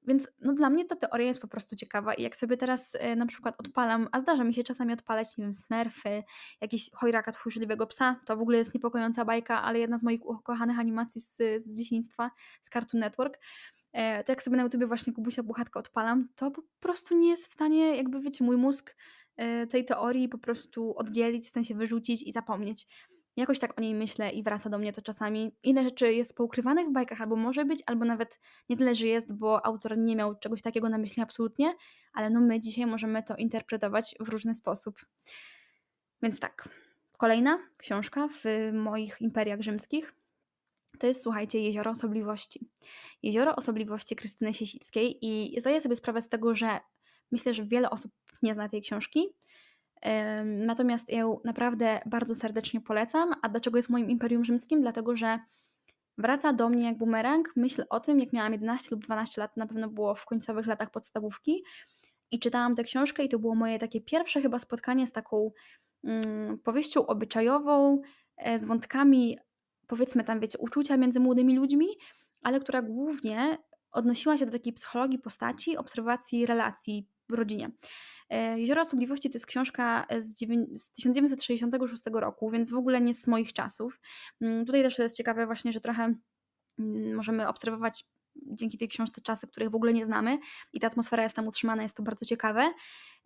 Więc 0.08 0.28
no 0.42 0.54
dla 0.54 0.70
mnie 0.70 0.86
ta 0.86 0.96
teoria 0.96 1.28
jest 1.28 1.42
po 1.42 1.48
prostu 1.48 1.76
ciekawa 1.76 2.14
i 2.14 2.24
jak 2.24 2.36
sobie 2.36 2.58
teraz 2.58 2.98
na 3.16 3.26
przykład 3.26 3.56
odpalam, 3.60 4.08
a 4.12 4.22
zdarza 4.22 4.44
mi 4.44 4.54
się 4.54 4.64
czasami 4.64 4.94
odpalać, 4.94 5.38
nie 5.38 5.44
wiem, 5.44 5.56
smurfy, 5.56 6.24
jakiś 6.62 6.92
chojraka 6.94 7.32
tchórzliwego 7.32 7.88
psa, 7.88 8.20
to 8.26 8.38
w 8.38 8.42
ogóle 8.42 8.58
jest 8.58 8.74
niepokojąca 8.74 9.26
bajka, 9.26 9.62
ale 9.62 9.80
jedna 9.80 10.00
z 10.00 10.04
moich 10.04 10.26
ukochanych 10.26 10.80
animacji 10.80 11.22
z, 11.22 11.38
z 11.58 11.78
dzieciństwa, 11.78 12.32
z 12.62 12.70
Cartoon 12.70 13.00
Network, 13.00 13.38
E, 13.38 13.83
to 13.94 14.32
jak 14.32 14.44
sobie 14.44 14.58
na 14.58 14.64
YouTube 14.64 14.84
właśnie 14.84 15.14
Kubusia 15.14 15.44
Buchatka 15.44 15.80
odpalam, 15.80 16.28
to 16.36 16.52
po 16.52 16.62
prostu 16.80 17.18
nie 17.18 17.30
jest 17.30 17.48
w 17.48 17.54
stanie, 17.54 17.98
jakby 17.98 18.22
wiecie, 18.22 18.44
mój 18.44 18.58
mózg 18.58 18.96
e, 19.36 19.68
tej 19.68 19.86
teorii 19.86 20.30
po 20.30 20.38
prostu 20.38 20.98
oddzielić, 20.98 21.46
w 21.48 21.52
sensie 21.52 21.76
wyrzucić 21.76 22.24
i 22.24 22.32
zapomnieć. 22.32 22.88
Jakoś 23.36 23.60
tak 23.60 23.78
o 23.78 23.82
niej 23.82 23.96
myślę 23.96 24.32
i 24.32 24.44
wraca 24.44 24.70
do 24.70 24.78
mnie 24.78 24.94
to 24.94 25.02
czasami. 25.02 25.56
Inne 25.64 25.84
rzeczy 25.84 26.14
jest 26.14 26.36
poukrywanych 26.36 26.88
w 26.88 26.92
bajkach, 26.92 27.22
albo 27.22 27.36
może 27.36 27.66
być, 27.66 27.84
albo 27.86 28.06
nawet 28.06 28.40
nie 28.70 28.78
tyle, 28.78 28.96
że 28.96 29.08
jest, 29.08 29.34
bo 29.34 29.66
autor 29.66 29.98
nie 29.98 30.16
miał 30.16 30.40
czegoś 30.40 30.62
takiego 30.62 30.90
na 30.90 30.98
myśli 30.98 31.24
absolutnie, 31.24 31.74
ale 32.14 32.30
no 32.30 32.42
my 32.42 32.60
dzisiaj 32.60 32.86
możemy 32.86 33.24
to 33.24 33.36
interpretować 33.36 34.16
w 34.20 34.30
różny 34.30 34.56
sposób. 34.56 34.96
Więc 36.22 36.40
tak, 36.40 36.70
Kolejna 37.24 37.60
książka 37.78 38.28
w 38.28 38.44
moich 38.74 39.22
imperiach 39.22 39.62
rzymskich 39.62 40.14
to 41.00 41.08
jest, 41.08 41.22
słuchajcie, 41.22 41.60
Jezioro 41.60 41.92
Osobliwości. 41.92 42.60
Jezioro 43.24 43.56
Osobliwości 43.56 44.16
Krystyny 44.16 44.54
Siesickiej 44.54 45.18
i 45.22 45.60
zdaję 45.60 45.82
sobie 45.82 45.96
sprawę 45.96 46.22
z 46.22 46.30
tego, 46.30 46.56
że 46.56 46.80
myślę, 47.32 47.54
że 47.54 47.66
wiele 47.66 47.90
osób 47.90 48.12
nie 48.42 48.54
zna 48.54 48.70
tej 48.70 48.82
książki, 48.82 49.28
natomiast 50.46 51.10
ją 51.10 51.40
naprawdę 51.44 52.02
bardzo 52.06 52.36
serdecznie 52.36 52.82
polecam. 52.82 53.32
A 53.42 53.50
dlaczego 53.50 53.78
jest 53.78 53.90
moim 53.90 54.10
imperium 54.10 54.46
rzymskim? 54.46 54.82
Dlatego, 54.82 55.16
że 55.16 55.40
wraca 56.18 56.54
do 56.54 56.70
mnie 56.70 56.86
jak 56.86 56.98
bumerang 56.98 57.54
myśl 57.56 57.84
o 57.90 58.00
tym, 58.00 58.20
jak 58.20 58.34
miałam 58.34 58.54
11 58.54 58.88
lub 58.92 59.04
12 59.04 59.42
lat, 59.42 59.58
na 59.58 59.68
pewno 59.68 59.90
było 59.90 60.16
w 60.16 60.26
końcowych 60.26 60.68
latach 60.68 60.92
podstawówki 60.92 61.64
i 62.32 62.40
czytałam 62.40 62.76
tę 62.76 62.84
książkę 62.84 63.24
i 63.24 63.30
to 63.30 63.40
było 63.40 63.56
moje 63.56 63.80
takie 63.80 64.02
pierwsze 64.02 64.42
chyba 64.42 64.60
spotkanie 64.60 65.08
z 65.08 65.12
taką 65.12 65.52
mm, 66.04 66.60
powieścią 66.60 67.06
obyczajową, 67.06 68.02
e, 68.38 68.60
z 68.60 68.66
wątkami 68.66 69.38
powiedzmy 69.88 70.24
tam, 70.24 70.40
wiecie, 70.40 70.58
uczucia 70.58 70.98
między 70.98 71.20
młodymi 71.20 71.56
ludźmi, 71.56 71.88
ale 72.44 72.60
która 72.60 72.82
głównie 72.82 73.58
odnosiła 73.92 74.38
się 74.38 74.46
do 74.46 74.52
takiej 74.52 74.74
psychologii 74.74 75.20
postaci, 75.20 75.78
obserwacji 75.78 76.46
relacji 76.46 77.08
w 77.30 77.34
rodzinie. 77.34 77.72
E, 78.30 78.60
Jezioro 78.60 78.82
Osobliwości 78.82 79.30
to 79.30 79.36
jest 79.36 79.46
książka 79.46 80.06
z 80.20 80.36
1966 80.36 82.04
roku, 82.13 82.50
więc 82.50 82.72
w 82.72 82.75
ogóle 82.75 83.02
nie 83.02 83.13
z 83.13 83.28
moich 83.28 83.54
czasów. 83.54 84.02
Mm, 84.42 84.66
tutaj 84.66 84.84
też 84.84 84.96
to 84.96 85.04
jest 85.04 85.18
ciekawe 85.18 85.46
właśnie, 85.46 85.72
że 85.72 85.82
trochę 85.82 86.16
mm, 86.80 87.16
możemy 87.16 87.48
obserwować 87.48 88.06
dzięki 88.36 88.78
tej 88.78 88.88
książce 88.88 89.22
czasy, 89.22 89.48
których 89.48 89.70
w 89.70 89.75
ogóle 89.75 89.94
nie 89.94 90.06
znamy 90.06 90.40
i 90.74 90.80
ta 90.80 90.88
atmosfera 90.88 91.24
jest 91.24 91.36
tam 91.36 91.48
utrzymana, 91.48 91.84
jest 91.84 91.98
to 91.98 92.04
bardzo 92.04 92.25
ciekawe. 92.25 92.74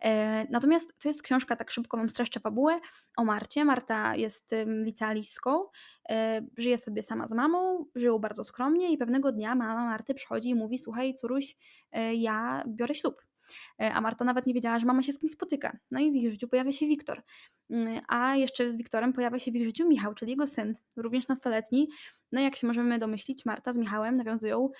E, 0.00 0.44
natomiast 0.50 0.98
to 0.98 1.08
jest 1.08 1.22
książka, 1.22 1.56
tak 1.56 1.70
szybko 1.70 1.96
Wam 1.96 2.10
streszczę 2.10 2.40
fabułę, 2.40 2.80
o 3.16 3.24
Marcie. 3.24 3.64
Marta 3.64 4.16
jest 4.16 4.54
licealistką, 4.66 5.64
e, 6.08 6.42
żyje 6.58 6.78
sobie 6.78 7.02
sama 7.02 7.26
z 7.26 7.32
mamą, 7.32 7.86
żyją 7.94 8.18
bardzo 8.18 8.44
skromnie 8.44 8.92
i 8.92 8.98
pewnego 8.98 9.32
dnia 9.32 9.54
mama 9.54 9.84
Marty 9.84 10.14
przychodzi 10.14 10.48
i 10.48 10.54
mówi, 10.54 10.78
słuchaj 10.78 11.14
córuś, 11.14 11.56
e, 11.92 12.14
ja 12.14 12.64
biorę 12.66 12.94
ślub. 12.94 13.28
A 13.78 14.00
Marta 14.00 14.24
nawet 14.24 14.46
nie 14.46 14.54
wiedziała, 14.54 14.78
że 14.78 14.86
mama 14.86 15.02
się 15.02 15.12
z 15.12 15.18
kimś 15.18 15.32
spotyka. 15.32 15.78
No 15.90 16.00
i 16.00 16.12
w 16.12 16.14
ich 16.14 16.30
życiu 16.30 16.48
pojawia 16.48 16.72
się 16.72 16.86
Wiktor. 16.86 17.22
Mm, 17.70 18.00
a 18.08 18.36
jeszcze 18.36 18.72
z 18.72 18.76
Wiktorem 18.76 19.12
pojawia 19.12 19.38
się 19.38 19.52
w 19.52 19.56
ich 19.56 19.64
życiu 19.64 19.88
Michał, 19.88 20.14
czyli 20.14 20.30
jego 20.30 20.46
syn, 20.46 20.74
również 20.96 21.28
nastoletni. 21.28 21.88
No 22.32 22.40
jak 22.40 22.56
się 22.56 22.66
możemy 22.66 22.98
domyślić, 22.98 23.44
Marta 23.44 23.72
z 23.72 23.76
Michałem 23.76 24.16
nawiązują, 24.16 24.70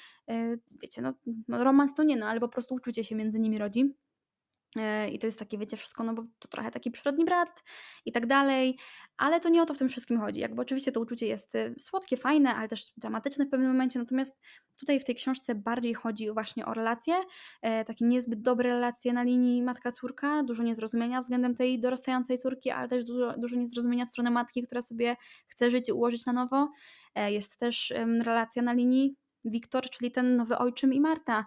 wiecie, 0.82 1.02
no, 1.02 1.14
no 1.48 1.64
romans 1.64 1.94
to 1.94 2.02
nie, 2.02 2.16
no 2.16 2.26
ale 2.26 2.40
po 2.40 2.48
prostu 2.48 2.74
uczucie 2.74 3.04
się 3.04 3.16
między 3.16 3.40
nimi 3.40 3.58
rodzi. 3.58 3.94
E, 4.76 5.10
I 5.10 5.18
to 5.18 5.26
jest 5.26 5.38
takie, 5.38 5.58
wiecie, 5.58 5.76
wszystko, 5.76 6.04
no 6.04 6.14
bo 6.14 6.22
to 6.38 6.48
trochę 6.48 6.70
taki 6.70 6.90
przyrodni 6.90 7.24
brat 7.24 7.64
i 8.04 8.12
tak 8.12 8.26
dalej, 8.26 8.78
ale 9.16 9.40
to 9.40 9.48
nie 9.48 9.62
o 9.62 9.66
to 9.66 9.74
w 9.74 9.78
tym 9.78 9.88
wszystkim 9.88 10.20
chodzi. 10.20 10.40
Jakby 10.40 10.62
oczywiście 10.62 10.92
to 10.92 11.00
uczucie 11.00 11.26
jest 11.26 11.54
y, 11.54 11.74
słodkie, 11.78 12.16
fajne, 12.16 12.54
ale 12.54 12.68
też 12.68 12.92
dramatyczne 12.96 13.46
w 13.46 13.50
pewnym 13.50 13.68
momencie, 13.68 13.98
natomiast 13.98 14.40
tutaj 14.80 15.00
w 15.00 15.04
tej 15.04 15.14
książce 15.14 15.54
bardziej 15.54 15.94
chodzi 15.94 16.30
właśnie 16.30 16.66
o 16.66 16.74
relacje, 16.74 17.14
e, 17.62 17.84
takie 17.84 18.04
niezbyt 18.04 18.42
dobre 18.42 18.68
relacje 18.70 19.12
na 19.12 19.22
linii 19.22 19.62
matka-córka, 19.62 20.42
dużo 20.42 20.62
niezrozumienia 20.62 21.20
względem 21.20 21.56
tej 21.56 21.80
dorastającej 21.80 22.38
córki, 22.38 22.70
ale 22.70 22.88
też 22.88 23.04
dużo, 23.04 23.34
dużo 23.38 23.56
niezrozumienia 23.56 24.06
w 24.06 24.10
stronę 24.10 24.30
matki, 24.30 24.62
która 24.62 24.82
sobie 24.82 25.16
chce 25.46 25.70
życie 25.70 25.94
ułożyć 25.94 26.26
na 26.26 26.32
nowo. 26.32 26.72
E, 27.14 27.32
jest 27.32 27.58
też 27.58 27.94
relacja 28.22 28.62
na 28.62 28.72
linii 28.72 29.16
Wiktor, 29.44 29.90
czyli 29.90 30.10
ten 30.10 30.36
nowy 30.36 30.58
ojczym 30.58 30.94
i 30.94 31.00
Marta, 31.00 31.44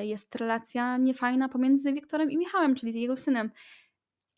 jest 0.00 0.34
relacja 0.34 0.96
niefajna 0.96 1.48
pomiędzy 1.48 1.92
Wiktorem 1.92 2.30
i 2.30 2.36
Michałem, 2.36 2.74
czyli 2.74 3.00
jego 3.00 3.16
synem. 3.16 3.50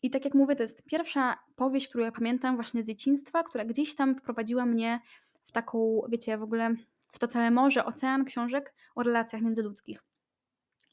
I 0.01 0.09
tak 0.09 0.25
jak 0.25 0.33
mówię, 0.33 0.55
to 0.55 0.63
jest 0.63 0.85
pierwsza 0.85 1.37
powieść, 1.55 1.87
którą 1.87 2.03
ja 2.03 2.11
pamiętam 2.11 2.55
właśnie 2.55 2.83
z 2.83 2.87
dzieciństwa, 2.87 3.43
która 3.43 3.65
gdzieś 3.65 3.95
tam 3.95 4.15
wprowadziła 4.15 4.65
mnie 4.65 4.99
w 5.45 5.51
taką, 5.51 6.01
wiecie, 6.09 6.37
w 6.37 6.43
ogóle 6.43 6.75
w 7.13 7.19
to 7.19 7.27
całe 7.27 7.51
morze, 7.51 7.85
ocean 7.85 8.25
książek 8.25 8.73
o 8.95 9.03
relacjach 9.03 9.41
międzyludzkich. 9.41 10.03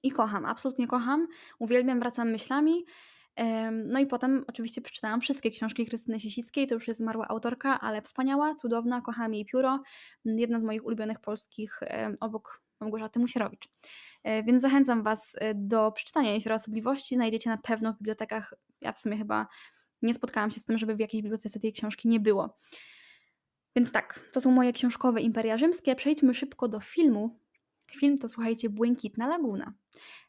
I 0.03 0.11
kocham, 0.11 0.45
absolutnie 0.45 0.87
kocham, 0.87 1.27
uwielbiam, 1.59 2.01
wracam 2.01 2.31
myślami. 2.31 2.85
No 3.87 4.01
i 4.01 4.07
potem 4.07 4.45
oczywiście 4.49 4.81
przeczytałam 4.81 5.21
wszystkie 5.21 5.51
książki 5.51 5.87
Krystyny 5.87 6.21
Siesickiej, 6.21 6.67
to 6.67 6.75
już 6.75 6.89
jest 6.89 7.01
zmarła 7.01 7.29
autorka, 7.29 7.81
ale 7.81 8.03
wspaniała, 8.03 8.55
cudowna, 8.55 9.01
kocham 9.01 9.35
jej 9.35 9.47
pióro. 9.47 9.83
Jedna 10.25 10.61
z 10.61 10.65
moich 10.65 10.85
ulubionych 10.85 11.21
polskich 11.21 11.81
obok 12.21 12.63
Małgorzaty 12.81 13.19
Musierowicz. 13.19 13.69
E, 14.23 14.43
więc 14.43 14.63
zachęcam 14.63 15.03
Was 15.03 15.37
e, 15.39 15.55
do 15.55 15.93
przeczytania 15.93 16.33
Jeziora 16.33 16.57
Osobliwości. 16.57 17.15
Znajdziecie 17.15 17.51
na 17.51 17.59
pewno 17.59 17.93
w 17.93 17.97
bibliotekach. 17.97 18.55
Ja 18.81 18.93
w 18.93 18.99
sumie 18.99 19.19
chyba 19.19 19.47
nie 20.03 20.15
spotkałam 20.15 20.51
się 20.51 20.61
z 20.61 20.65
tym, 20.65 20.79
żeby 20.79 20.97
w 20.97 21.01
jakiejś 21.01 21.23
bibliotece 21.23 21.61
tej 21.61 21.73
książki 21.73 22.09
nie 22.09 22.21
było. 22.21 22.59
Więc 23.77 23.93
tak, 23.93 24.31
to 24.33 24.41
są 24.41 24.51
moje 24.51 24.73
książkowe 24.73 25.21
imperia 25.21 25.59
rzymskie. 25.59 25.95
Przejdźmy 25.95 26.35
szybko 26.35 26.69
do 26.69 26.81
filmu. 26.81 27.39
Film 27.91 28.19
to 28.19 28.29
słuchajcie 28.29 28.71
Błękitna 28.71 29.29
Laguna. 29.29 29.73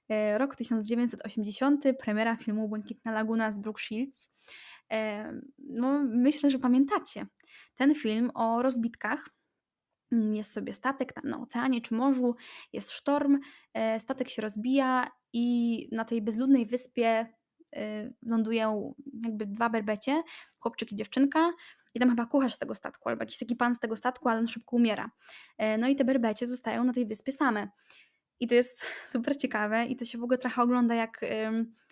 E, 0.10 0.38
rok 0.38 0.56
1980, 0.56 1.84
premiera 2.00 2.36
filmu 2.36 2.68
Błękitna 2.68 3.12
Laguna 3.12 3.52
z 3.52 3.58
Brooke 3.58 3.82
Shields. 3.82 4.36
No, 5.58 6.04
myślę, 6.04 6.52
że 6.52 6.60
pamiętacie 6.60 7.28
ten 7.76 7.96
film 7.96 8.32
o 8.34 8.62
rozbitkach 8.62 9.30
jest 10.12 10.52
sobie 10.52 10.74
statek 10.74 11.14
tam 11.14 11.24
na 11.30 11.40
oceanie 11.40 11.82
czy 11.82 11.94
morzu, 11.94 12.36
jest 12.74 12.92
sztorm, 12.92 13.40
e, 13.74 14.00
statek 14.00 14.30
się 14.30 14.42
rozbija 14.42 15.12
i 15.34 15.88
na 15.92 16.06
tej 16.06 16.22
bezludnej 16.22 16.66
wyspie 16.66 17.34
e, 17.76 18.12
lądują 18.26 18.96
jakby 19.24 19.46
dwa 19.46 19.70
berbecie, 19.70 20.24
chłopczyk 20.60 20.92
i 20.92 20.96
dziewczynka 20.96 21.52
i 21.94 22.00
tam 22.00 22.10
chyba 22.10 22.26
kucharz 22.26 22.54
z 22.54 22.58
tego 22.58 22.76
statku 22.76 23.10
albo 23.10 23.22
jakiś 23.22 23.38
taki 23.38 23.56
pan 23.56 23.76
z 23.76 23.80
tego 23.80 23.96
statku, 23.96 24.30
ale 24.30 24.40
on 24.40 24.48
szybko 24.48 24.76
umiera. 24.76 25.12
E, 25.58 25.78
no 25.78 25.88
i 25.88 25.96
te 25.96 26.06
berbecie 26.06 26.48
zostają 26.48 26.84
na 26.84 26.94
tej 26.94 27.06
wyspie 27.06 27.32
same. 27.32 27.68
I 28.40 28.48
to 28.48 28.56
jest 28.56 28.86
super 29.14 29.38
ciekawe 29.38 29.86
i 29.86 29.96
to 29.96 30.06
się 30.06 30.18
w 30.18 30.24
ogóle 30.24 30.38
trochę 30.38 30.62
ogląda 30.62 30.96
jak 30.96 31.22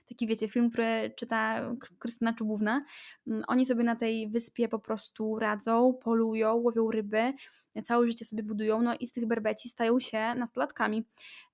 taki 0.10 0.28
wiecie, 0.28 0.48
film, 0.48 0.70
który 0.70 1.14
czyta 1.16 1.62
Krystyna 2.00 2.34
Czubówna. 2.34 2.86
Mm, 3.28 3.44
oni 3.48 3.66
sobie 3.66 3.84
na 3.84 3.96
tej 3.96 4.30
wyspie 4.30 4.68
po 4.68 4.80
prostu 4.80 5.40
radzą, 5.40 5.94
polują, 6.04 6.56
łowią 6.56 6.92
ryby, 6.92 7.34
całe 7.84 8.08
życie 8.08 8.26
sobie 8.26 8.44
budują, 8.44 8.82
no 8.82 8.96
i 9.00 9.08
z 9.08 9.12
tych 9.12 9.26
berbeci 9.26 9.70
stają 9.70 10.00
się 10.00 10.36
nastolatkami, 10.36 11.06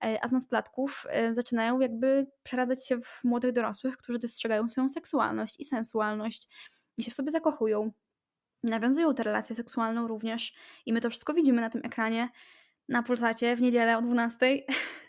e, 0.04 0.24
a 0.24 0.28
z 0.28 0.32
nastolatków 0.32 1.06
e, 1.10 1.34
zaczynają 1.34 1.80
jakby 1.80 2.28
przeradzać 2.44 2.88
się 2.88 3.02
w 3.02 3.24
młodych 3.24 3.52
dorosłych, 3.52 3.98
którzy 3.98 4.20
dostrzegają 4.20 4.68
swoją 4.68 4.90
seksualność 4.90 5.60
i 5.60 5.66
sensualność 5.66 6.48
i 6.98 7.04
się 7.04 7.12
w 7.12 7.16
sobie 7.16 7.32
zakochują. 7.32 7.92
Nawiązują 8.64 9.14
tę 9.16 9.24
relację 9.24 9.56
seksualną 9.56 10.08
również 10.08 10.54
i 10.86 10.94
my 10.94 11.02
to 11.02 11.10
wszystko 11.10 11.34
widzimy 11.34 11.62
na 11.62 11.70
tym 11.70 11.82
ekranie, 11.84 12.30
na 12.90 13.04
Pulsacie 13.04 13.56
w 13.56 13.62
niedzielę 13.62 13.98
o 13.98 14.02
12. 14.02 14.38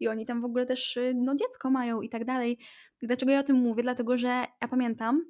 i 0.00 0.08
oni 0.08 0.26
tam 0.26 0.40
w 0.40 0.44
ogóle 0.44 0.66
też 0.66 0.96
y, 0.96 1.14
no, 1.16 1.34
dziecko 1.34 1.70
mają 1.70 2.00
i 2.00 2.08
tak 2.08 2.24
dalej. 2.24 2.58
Dlaczego 3.02 3.32
ja 3.32 3.40
o 3.40 3.42
tym 3.42 3.56
mówię? 3.56 3.82
Dlatego, 3.82 4.18
że 4.18 4.44
ja 4.62 4.68
pamiętam, 4.68 5.24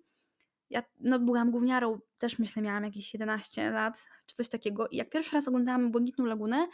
ja 0.71 0.83
no, 1.01 1.19
byłam 1.19 1.51
gówniarą, 1.51 1.99
też 2.19 2.39
myślę 2.39 2.63
miałam 2.63 2.85
jakieś 2.85 3.15
11 3.15 3.71
lat 3.71 4.07
czy 4.27 4.37
coś 4.37 4.49
takiego 4.49 4.89
i 4.89 4.97
jak 4.97 5.11
pierwszy 5.11 5.37
raz 5.37 5.49
oglądałam 5.49 5.91
Błękitną 5.91 6.25
Lagunę, 6.25 6.67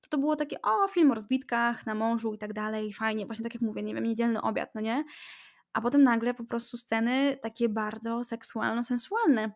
to 0.00 0.08
to 0.08 0.18
było 0.18 0.36
takie, 0.36 0.62
o, 0.62 0.88
film 0.88 1.10
o 1.10 1.14
rozbitkach 1.14 1.86
na 1.86 1.94
morzu 1.94 2.34
i 2.34 2.38
tak 2.38 2.52
dalej, 2.52 2.92
fajnie, 2.92 3.26
właśnie 3.26 3.42
tak 3.42 3.54
jak 3.54 3.62
mówię, 3.62 3.82
nie 3.82 3.94
wiem, 3.94 4.04
niedzielny 4.04 4.42
obiad, 4.42 4.74
no 4.74 4.80
nie? 4.80 5.04
A 5.72 5.80
potem 5.80 6.02
nagle 6.02 6.34
po 6.34 6.44
prostu 6.44 6.76
sceny 6.76 7.38
takie 7.42 7.68
bardzo 7.68 8.24
seksualno-sensualne. 8.24 9.50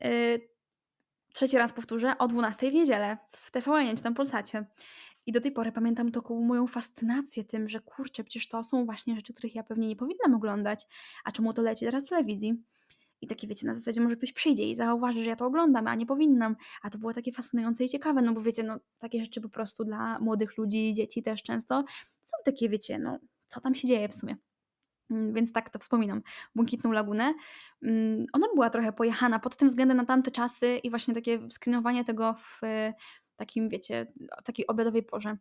Yy, 0.00 0.48
trzeci 1.32 1.58
raz 1.58 1.72
powtórzę, 1.72 2.18
o 2.18 2.28
12 2.28 2.70
w 2.70 2.74
niedzielę 2.74 3.18
w 3.32 3.50
TVN 3.50 3.96
czy 3.96 4.02
tam 4.02 4.14
Polsacie. 4.14 4.64
I 5.26 5.32
do 5.32 5.40
tej 5.40 5.52
pory 5.52 5.72
pamiętam 5.72 6.12
taką 6.12 6.40
moją 6.40 6.66
fascynację 6.66 7.44
tym, 7.44 7.68
że 7.68 7.80
kurczę, 7.80 8.24
przecież 8.24 8.48
to 8.48 8.64
są 8.64 8.84
właśnie 8.84 9.16
rzeczy, 9.16 9.32
których 9.32 9.54
ja 9.54 9.62
pewnie 9.62 9.88
nie 9.88 9.96
powinnam 9.96 10.34
oglądać, 10.34 10.86
a 11.24 11.32
czemu 11.32 11.52
to 11.52 11.62
leci 11.62 11.84
teraz 11.84 12.06
w 12.06 12.08
telewizji? 12.08 12.62
I 13.20 13.26
takie 13.26 13.46
wiecie, 13.46 13.66
na 13.66 13.74
zasadzie 13.74 14.00
może 14.00 14.16
ktoś 14.16 14.32
przyjdzie 14.32 14.68
i 14.70 14.74
zauważy, 14.74 15.22
że 15.22 15.30
ja 15.30 15.36
to 15.36 15.46
oglądam, 15.46 15.86
a 15.86 15.94
nie 15.94 16.06
powinnam. 16.06 16.56
A 16.82 16.90
to 16.90 16.98
było 16.98 17.12
takie 17.12 17.32
fascynujące 17.32 17.84
i 17.84 17.88
ciekawe, 17.88 18.22
no 18.22 18.32
bo 18.32 18.40
wiecie, 18.40 18.62
no 18.62 18.78
takie 18.98 19.20
rzeczy 19.24 19.40
po 19.40 19.48
prostu 19.48 19.84
dla 19.84 20.18
młodych 20.18 20.58
ludzi, 20.58 20.92
dzieci 20.92 21.22
też 21.22 21.42
często 21.42 21.84
są 22.20 22.36
takie, 22.44 22.68
wiecie, 22.68 22.98
no 22.98 23.18
co 23.46 23.60
tam 23.60 23.74
się 23.74 23.88
dzieje 23.88 24.08
w 24.08 24.14
sumie. 24.14 24.36
Mm, 25.10 25.34
więc 25.34 25.52
tak 25.52 25.70
to 25.70 25.78
wspominam, 25.78 26.22
Błękitną 26.54 26.92
Lagunę. 26.92 27.34
Mm, 27.82 28.26
ona 28.32 28.46
była 28.54 28.70
trochę 28.70 28.92
pojechana 28.92 29.38
pod 29.38 29.56
tym 29.56 29.68
względem 29.68 29.96
na 29.96 30.04
tamte 30.04 30.30
czasy 30.30 30.76
i 30.76 30.90
właśnie 30.90 31.14
takie 31.14 31.50
screenowanie 31.50 32.04
tego 32.04 32.34
w 32.34 32.60
takim, 33.36 33.68
wiecie, 33.68 34.06
takiej 34.44 34.66
obiadowej 34.66 35.02
porze. 35.02 35.36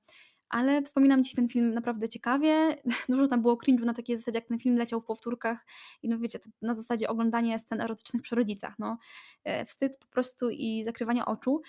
Ale 0.49 0.81
wspominam 0.81 1.23
Ci 1.23 1.35
ten 1.35 1.49
film 1.49 1.73
naprawdę 1.73 2.09
ciekawie. 2.09 2.77
Dużo 3.09 3.27
tam 3.27 3.41
było 3.41 3.55
cringe'u 3.55 3.85
na 3.85 3.93
takiej 3.93 4.17
zasadzie, 4.17 4.39
jak 4.39 4.47
ten 4.47 4.59
film 4.59 4.77
leciał 4.77 5.01
w 5.01 5.05
powtórkach. 5.05 5.65
I 6.03 6.09
no 6.09 6.19
wiecie, 6.19 6.39
na 6.61 6.75
zasadzie 6.75 7.09
oglądanie 7.09 7.59
scen 7.59 7.81
erotycznych 7.81 8.21
przy 8.21 8.35
rodzicach. 8.35 8.79
No. 8.79 8.97
E, 9.43 9.65
wstyd 9.65 9.97
po 9.97 10.07
prostu 10.07 10.49
i 10.49 10.83
zakrywanie 10.85 11.25
oczu. 11.25 11.61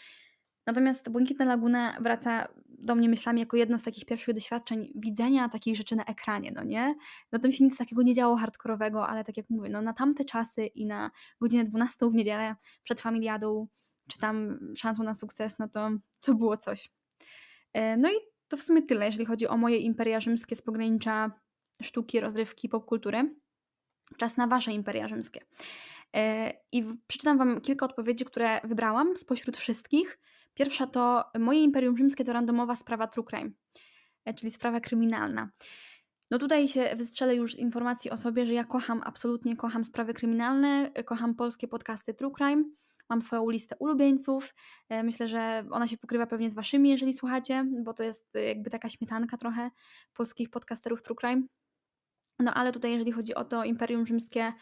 Natomiast 0.66 1.08
Błękitna 1.08 1.44
Laguna 1.44 1.96
wraca 2.00 2.48
do 2.68 2.94
mnie 2.94 3.08
myślami 3.08 3.40
jako 3.40 3.56
jedno 3.56 3.78
z 3.78 3.82
takich 3.82 4.04
pierwszych 4.04 4.34
doświadczeń 4.34 4.92
widzenia 4.94 5.48
takich 5.48 5.76
rzeczy 5.76 5.96
na 5.96 6.04
ekranie, 6.04 6.52
no 6.52 6.64
nie? 6.64 6.94
No 7.32 7.38
tam 7.38 7.52
się 7.52 7.64
nic 7.64 7.76
takiego 7.76 8.02
nie 8.02 8.14
działo 8.14 8.36
hardkorowego, 8.36 9.08
ale 9.08 9.24
tak 9.24 9.36
jak 9.36 9.50
mówię, 9.50 9.70
no 9.70 9.82
na 9.82 9.92
tamte 9.92 10.24
czasy 10.24 10.66
i 10.66 10.86
na 10.86 11.10
godzinę 11.40 11.64
12 11.64 12.10
w 12.10 12.14
niedzielę 12.14 12.56
przed 12.82 13.00
familiadą, 13.00 13.66
czy 14.08 14.18
tam 14.18 14.58
szansą 14.76 15.02
na 15.02 15.14
sukces, 15.14 15.58
no 15.58 15.68
to, 15.68 15.90
to 16.20 16.34
było 16.34 16.56
coś. 16.56 16.90
E, 17.72 17.96
no 17.96 18.10
i 18.10 18.14
to 18.48 18.56
w 18.56 18.62
sumie 18.62 18.82
tyle, 18.82 19.06
jeżeli 19.06 19.26
chodzi 19.26 19.48
o 19.48 19.56
moje 19.56 19.78
imperia 19.78 20.20
rzymskie 20.20 20.56
z 20.56 20.62
pogranicza 20.62 21.30
sztuki, 21.82 22.20
rozrywki, 22.20 22.68
popkultury. 22.68 23.34
Czas 24.16 24.36
na 24.36 24.46
wasze 24.46 24.72
imperia 24.72 25.08
rzymskie. 25.08 25.40
E, 26.14 26.52
I 26.72 26.84
przeczytam 27.06 27.38
wam 27.38 27.60
kilka 27.60 27.86
odpowiedzi, 27.86 28.24
które 28.24 28.60
wybrałam 28.64 29.16
spośród 29.16 29.56
wszystkich. 29.56 30.18
Pierwsza 30.54 30.86
to 30.86 31.24
moje 31.38 31.62
imperium 31.62 31.96
rzymskie 31.96 32.24
to 32.24 32.32
randomowa 32.32 32.76
sprawa 32.76 33.06
true 33.06 33.24
crime, 33.24 33.50
e, 34.24 34.34
czyli 34.34 34.50
sprawa 34.50 34.80
kryminalna. 34.80 35.50
No 36.30 36.38
tutaj 36.38 36.68
się 36.68 36.94
wystrzelę 36.96 37.34
już 37.34 37.54
z 37.54 37.58
informacji 37.58 38.10
o 38.10 38.16
sobie, 38.16 38.46
że 38.46 38.52
ja 38.52 38.64
kocham, 38.64 39.02
absolutnie 39.04 39.56
kocham 39.56 39.84
sprawy 39.84 40.14
kryminalne, 40.14 40.90
kocham 41.04 41.34
polskie 41.34 41.68
podcasty 41.68 42.14
true 42.14 42.32
crime. 42.32 42.64
Mam 43.10 43.22
swoją 43.22 43.50
listę 43.50 43.76
ulubieńców. 43.78 44.54
E, 44.88 45.02
myślę, 45.02 45.28
że 45.28 45.64
ona 45.70 45.86
się 45.86 45.96
pokrywa 45.96 46.26
pewnie 46.26 46.50
z 46.50 46.54
waszymi, 46.54 46.90
jeżeli 46.90 47.14
słuchacie, 47.14 47.66
bo 47.84 47.94
to 47.94 48.02
jest 48.02 48.34
jakby 48.34 48.70
taka 48.70 48.90
śmietanka 48.90 49.36
trochę 49.36 49.70
polskich 50.14 50.50
podcasterów 50.50 51.02
true 51.02 51.16
crime. 51.20 51.42
No 52.38 52.54
ale 52.54 52.72
tutaj, 52.72 52.92
jeżeli 52.92 53.12
chodzi 53.12 53.34
o 53.34 53.44
to 53.44 53.64
Imperium 53.64 54.06
Rzymskie 54.06 54.52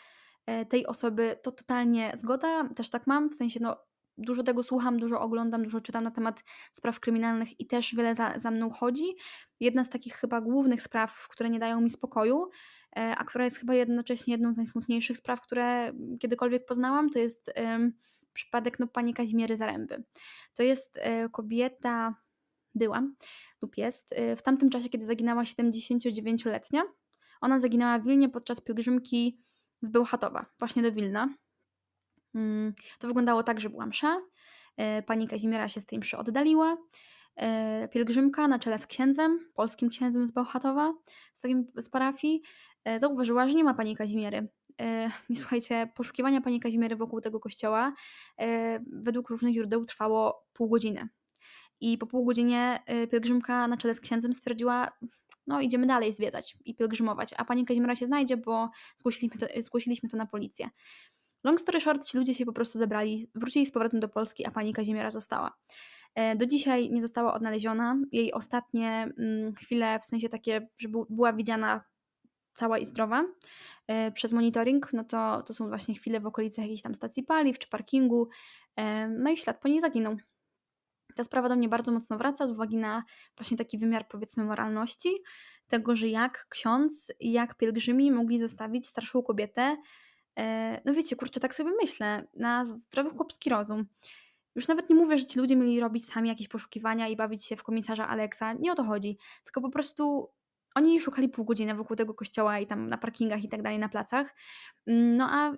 e, 0.47 0.67
tej 0.67 0.87
osoby, 0.87 1.37
to 1.43 1.53
totalnie 1.53 2.13
zgoda, 2.15 2.69
też 2.69 2.91
tak 2.91 3.07
mam, 3.07 3.31
w 3.31 3.35
sensie 3.35 3.61
no 3.63 3.77
dużo 4.19 4.43
tego 4.43 4.63
słucham, 4.63 4.99
dużo 4.99 5.21
oglądam, 5.21 5.63
dużo 5.63 5.81
czytam 5.81 6.05
na 6.05 6.11
temat 6.11 6.45
spraw 6.73 7.01
kryminalnych 7.01 7.61
i 7.61 7.67
też 7.67 7.95
wiele 7.95 8.15
za, 8.15 8.33
za 8.37 8.51
mną 8.51 8.71
chodzi. 8.71 9.05
Jedna 9.61 9.85
z 9.85 9.91
takich 9.91 10.15
chyba 10.15 10.41
głównych 10.41 10.83
spraw, 10.83 11.29
które 11.29 11.51
nie 11.51 11.59
dają 11.59 11.81
mi 11.81 11.91
spokoju, 11.91 12.49
e, 12.97 13.17
a 13.17 13.25
która 13.25 13.45
jest 13.45 13.57
chyba 13.57 13.75
jednocześnie 13.75 14.35
jedną 14.35 14.53
z 14.53 14.57
najsmutniejszych 14.57 15.19
spraw, 15.19 15.41
które 15.41 15.93
kiedykolwiek 16.21 16.67
poznałam, 16.67 17.11
to 17.11 17.19
jest 17.19 17.53
przypadek 18.33 18.79
no, 18.79 18.87
pani 18.87 19.15
Kazimiery 19.15 19.57
Zaręby. 19.57 20.05
To 20.55 20.63
jest 20.63 20.99
e, 21.03 21.29
kobieta, 21.29 22.15
była 22.75 23.03
lub 23.63 23.77
jest, 23.77 24.15
w 24.37 24.43
tamtym 24.43 24.71
czasie, 24.71 24.89
kiedy 24.89 25.07
zaginęła 25.07 25.43
79-letnia, 25.43 26.83
ona 27.41 27.59
zaginęła 27.59 27.99
w 27.99 28.05
Wilnie 28.05 28.29
podczas 28.29 28.61
pielgrzymki 28.61 29.41
z 29.83 29.91
Bełchatowa, 29.91 30.47
właśnie 30.59 30.83
do 30.83 30.93
Wilna. 30.93 31.29
Mm, 32.35 32.75
to 32.99 33.07
wyglądało 33.07 33.43
tak, 33.43 33.61
że 33.61 33.71
była 33.71 33.87
msza, 33.87 34.21
e, 34.77 35.03
pani 35.03 35.29
Kazimiera 35.29 35.69
się 35.69 35.81
z 35.81 35.87
tej 35.87 35.99
mszy 35.99 36.19
oddaliła, 36.19 36.77
e, 37.37 37.89
pielgrzymka 37.89 38.49
na 38.49 38.59
czele 38.59 38.79
z 38.79 38.87
księdzem, 38.87 39.51
polskim 39.55 39.89
księdzem 39.89 40.27
z 40.27 40.31
Bełchatowa, 40.31 40.95
z, 41.35 41.41
takim, 41.41 41.67
z 41.77 41.89
parafii, 41.89 42.43
e, 42.85 43.01
zauważyła, 43.01 43.49
że 43.49 43.55
nie 43.55 43.65
ma 43.65 43.75
pani 43.75 43.97
Kazimiery. 43.97 44.49
I 45.29 45.37
słuchajcie, 45.41 45.89
poszukiwania 45.95 46.41
pani 46.41 46.61
Kazimiery 46.61 46.97
wokół 46.97 47.21
tego 47.21 47.41
kościoła 47.41 47.93
według 48.93 49.31
różnych 49.31 49.55
źródeł 49.55 49.85
trwało 49.85 50.47
pół 50.53 50.69
godziny. 50.69 51.09
I 51.81 51.99
po 51.99 52.07
pół 52.07 52.25
godzinie 52.25 52.83
pielgrzymka 53.11 53.69
na 53.69 53.77
czele 53.77 53.95
z 53.95 54.01
księdzem 54.01 54.33
stwierdziła, 54.33 54.93
no 55.47 55.61
idziemy 55.61 55.87
dalej 55.87 56.13
zwiedzać 56.13 56.57
i 56.65 56.75
pielgrzymować, 56.75 57.35
a 57.37 57.45
pani 57.45 57.65
Kazimiera 57.65 57.97
się 57.97 58.07
znajdzie, 58.07 58.37
bo 58.37 58.71
zgłosiliśmy 58.97 59.41
to, 59.41 59.47
zgłosiliśmy 59.63 60.09
to 60.09 60.17
na 60.17 60.27
policję. 60.27 60.71
Long 61.45 61.61
story 61.61 61.81
short, 61.81 62.07
ci 62.07 62.19
ludzie 62.19 62.35
się 62.35 62.47
po 62.47 62.53
prostu 62.53 62.79
zebrali, 62.79 63.31
wrócili 63.35 63.67
z 63.67 63.71
powrotem 63.71 64.01
do 64.01 64.09
Polski, 64.09 64.47
a 64.47 64.51
pani 64.51 64.73
Kazimiera 64.73 65.11
została. 65.11 65.57
E, 66.15 66.37
do 66.37 66.47
dzisiaj 66.47 66.91
nie 66.91 67.03
została 67.03 67.35
odnaleziona. 67.35 67.97
Jej 68.13 68.33
ostatnie 68.33 69.09
mm, 69.19 69.55
chwile, 69.55 70.01
w 70.01 70.07
sensie 70.07 70.29
takie, 70.29 70.69
że 70.79 70.89
była 71.11 71.33
widziana 71.33 71.85
cała 72.54 72.78
i 72.78 72.87
zdrowa 72.87 73.25
e, 73.87 74.12
przez 74.12 74.33
monitoring, 74.33 74.92
no 74.92 75.04
to, 75.04 75.42
to 75.42 75.54
są 75.54 75.69
właśnie 75.69 75.95
chwile 75.95 76.21
w 76.21 76.26
okolicy 76.26 76.61
jakiejś 76.61 76.83
tam 76.83 76.95
stacji 76.95 77.23
paliw 77.23 77.59
czy 77.59 77.69
parkingu. 77.69 78.28
E, 78.76 79.09
no 79.09 79.30
i 79.30 79.37
ślad 79.37 79.61
po 79.61 79.69
niej 79.69 79.80
zaginął. 79.80 80.16
Ta 81.14 81.25
sprawa 81.25 81.49
do 81.49 81.57
mnie 81.57 81.69
bardzo 81.69 81.92
mocno 81.92 82.19
wraca 82.19 82.47
z 82.47 82.50
uwagi 82.50 82.76
na 82.76 83.04
właśnie 83.36 83.56
taki 83.56 83.78
wymiar 83.78 84.08
powiedzmy 84.08 84.45
moralności, 84.45 85.08
tego, 85.69 85.97
że 85.97 86.08
jak 86.08 86.47
ksiądz, 86.49 87.13
jak 87.21 87.56
pielgrzymi 87.56 88.13
mogli 88.13 88.39
zostawić 88.39 88.89
starszą 88.89 89.23
kobietę, 89.23 89.76
e, 90.39 90.80
no 90.84 90.95
wiecie, 90.95 91.17
kurczę, 91.17 91.41
tak 91.41 91.54
sobie 91.54 91.71
myślę, 91.80 92.26
na 92.34 92.67
zdrowy 92.67 93.10
chłopski 93.10 93.50
rozum. 93.50 93.86
Już 94.54 94.69
nawet 94.69 94.91
nie 94.91 94.97
mówię, 94.97 95.19
że 95.19 95.26
ci 95.26 95.39
ludzie 95.39 95.56
mieli 95.56 95.80
robić 95.80 96.08
sami 96.08 96.28
jakieś 96.28 96.49
poszukiwania 96.49 97.08
i 97.08 97.17
bawić 97.17 97.45
się 97.45 97.56
w 97.56 97.63
komisarza 97.63 98.08
Aleksa, 98.08 98.52
nie 98.52 98.73
o 98.73 98.75
to 98.75 98.84
chodzi, 98.84 99.19
tylko 99.45 99.60
po 99.60 99.71
prostu 99.71 100.30
oni 100.75 101.00
szukali 101.00 101.28
pół 101.28 101.45
godziny 101.45 101.75
wokół 101.75 101.97
tego 101.97 102.15
kościoła 102.15 102.59
i 102.59 102.67
tam 102.67 102.89
na 102.89 102.99
parkingach 102.99 103.45
i 103.45 103.49
tak 103.49 103.63
dalej, 103.63 103.78
na 103.78 103.89
placach. 103.89 104.35
No 104.87 105.28
a 105.30 105.52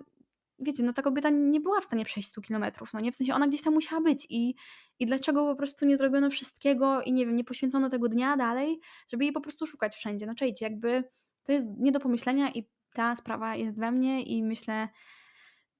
wiecie, 0.59 0.83
no 0.83 0.93
ta 0.93 1.01
kobieta 1.01 1.29
nie 1.29 1.59
była 1.59 1.81
w 1.81 1.85
stanie 1.85 2.05
przejść 2.05 2.29
100 2.29 2.41
kilometrów, 2.41 2.93
no 2.93 2.99
nie? 2.99 3.11
W 3.11 3.15
sensie 3.15 3.33
ona 3.33 3.47
gdzieś 3.47 3.61
tam 3.61 3.73
musiała 3.73 4.01
być 4.01 4.27
i, 4.29 4.55
i 4.99 5.05
dlaczego 5.05 5.45
po 5.45 5.55
prostu 5.55 5.85
nie 5.85 5.97
zrobiono 5.97 6.29
wszystkiego 6.29 7.01
i 7.01 7.13
nie 7.13 7.25
wiem, 7.25 7.35
nie 7.35 7.43
poświęcono 7.43 7.89
tego 7.89 8.09
dnia 8.09 8.37
dalej, 8.37 8.79
żeby 9.09 9.23
jej 9.23 9.33
po 9.33 9.41
prostu 9.41 9.67
szukać 9.67 9.95
wszędzie. 9.95 10.25
No 10.25 10.35
czejcie, 10.35 10.65
jakby 10.65 11.03
to 11.43 11.51
jest 11.51 11.67
nie 11.77 11.91
do 11.91 11.99
pomyślenia 11.99 12.51
i 12.51 12.69
ta 12.93 13.15
sprawa 13.15 13.55
jest 13.55 13.79
we 13.79 13.91
mnie 13.91 14.23
i 14.23 14.43
myślę, 14.43 14.87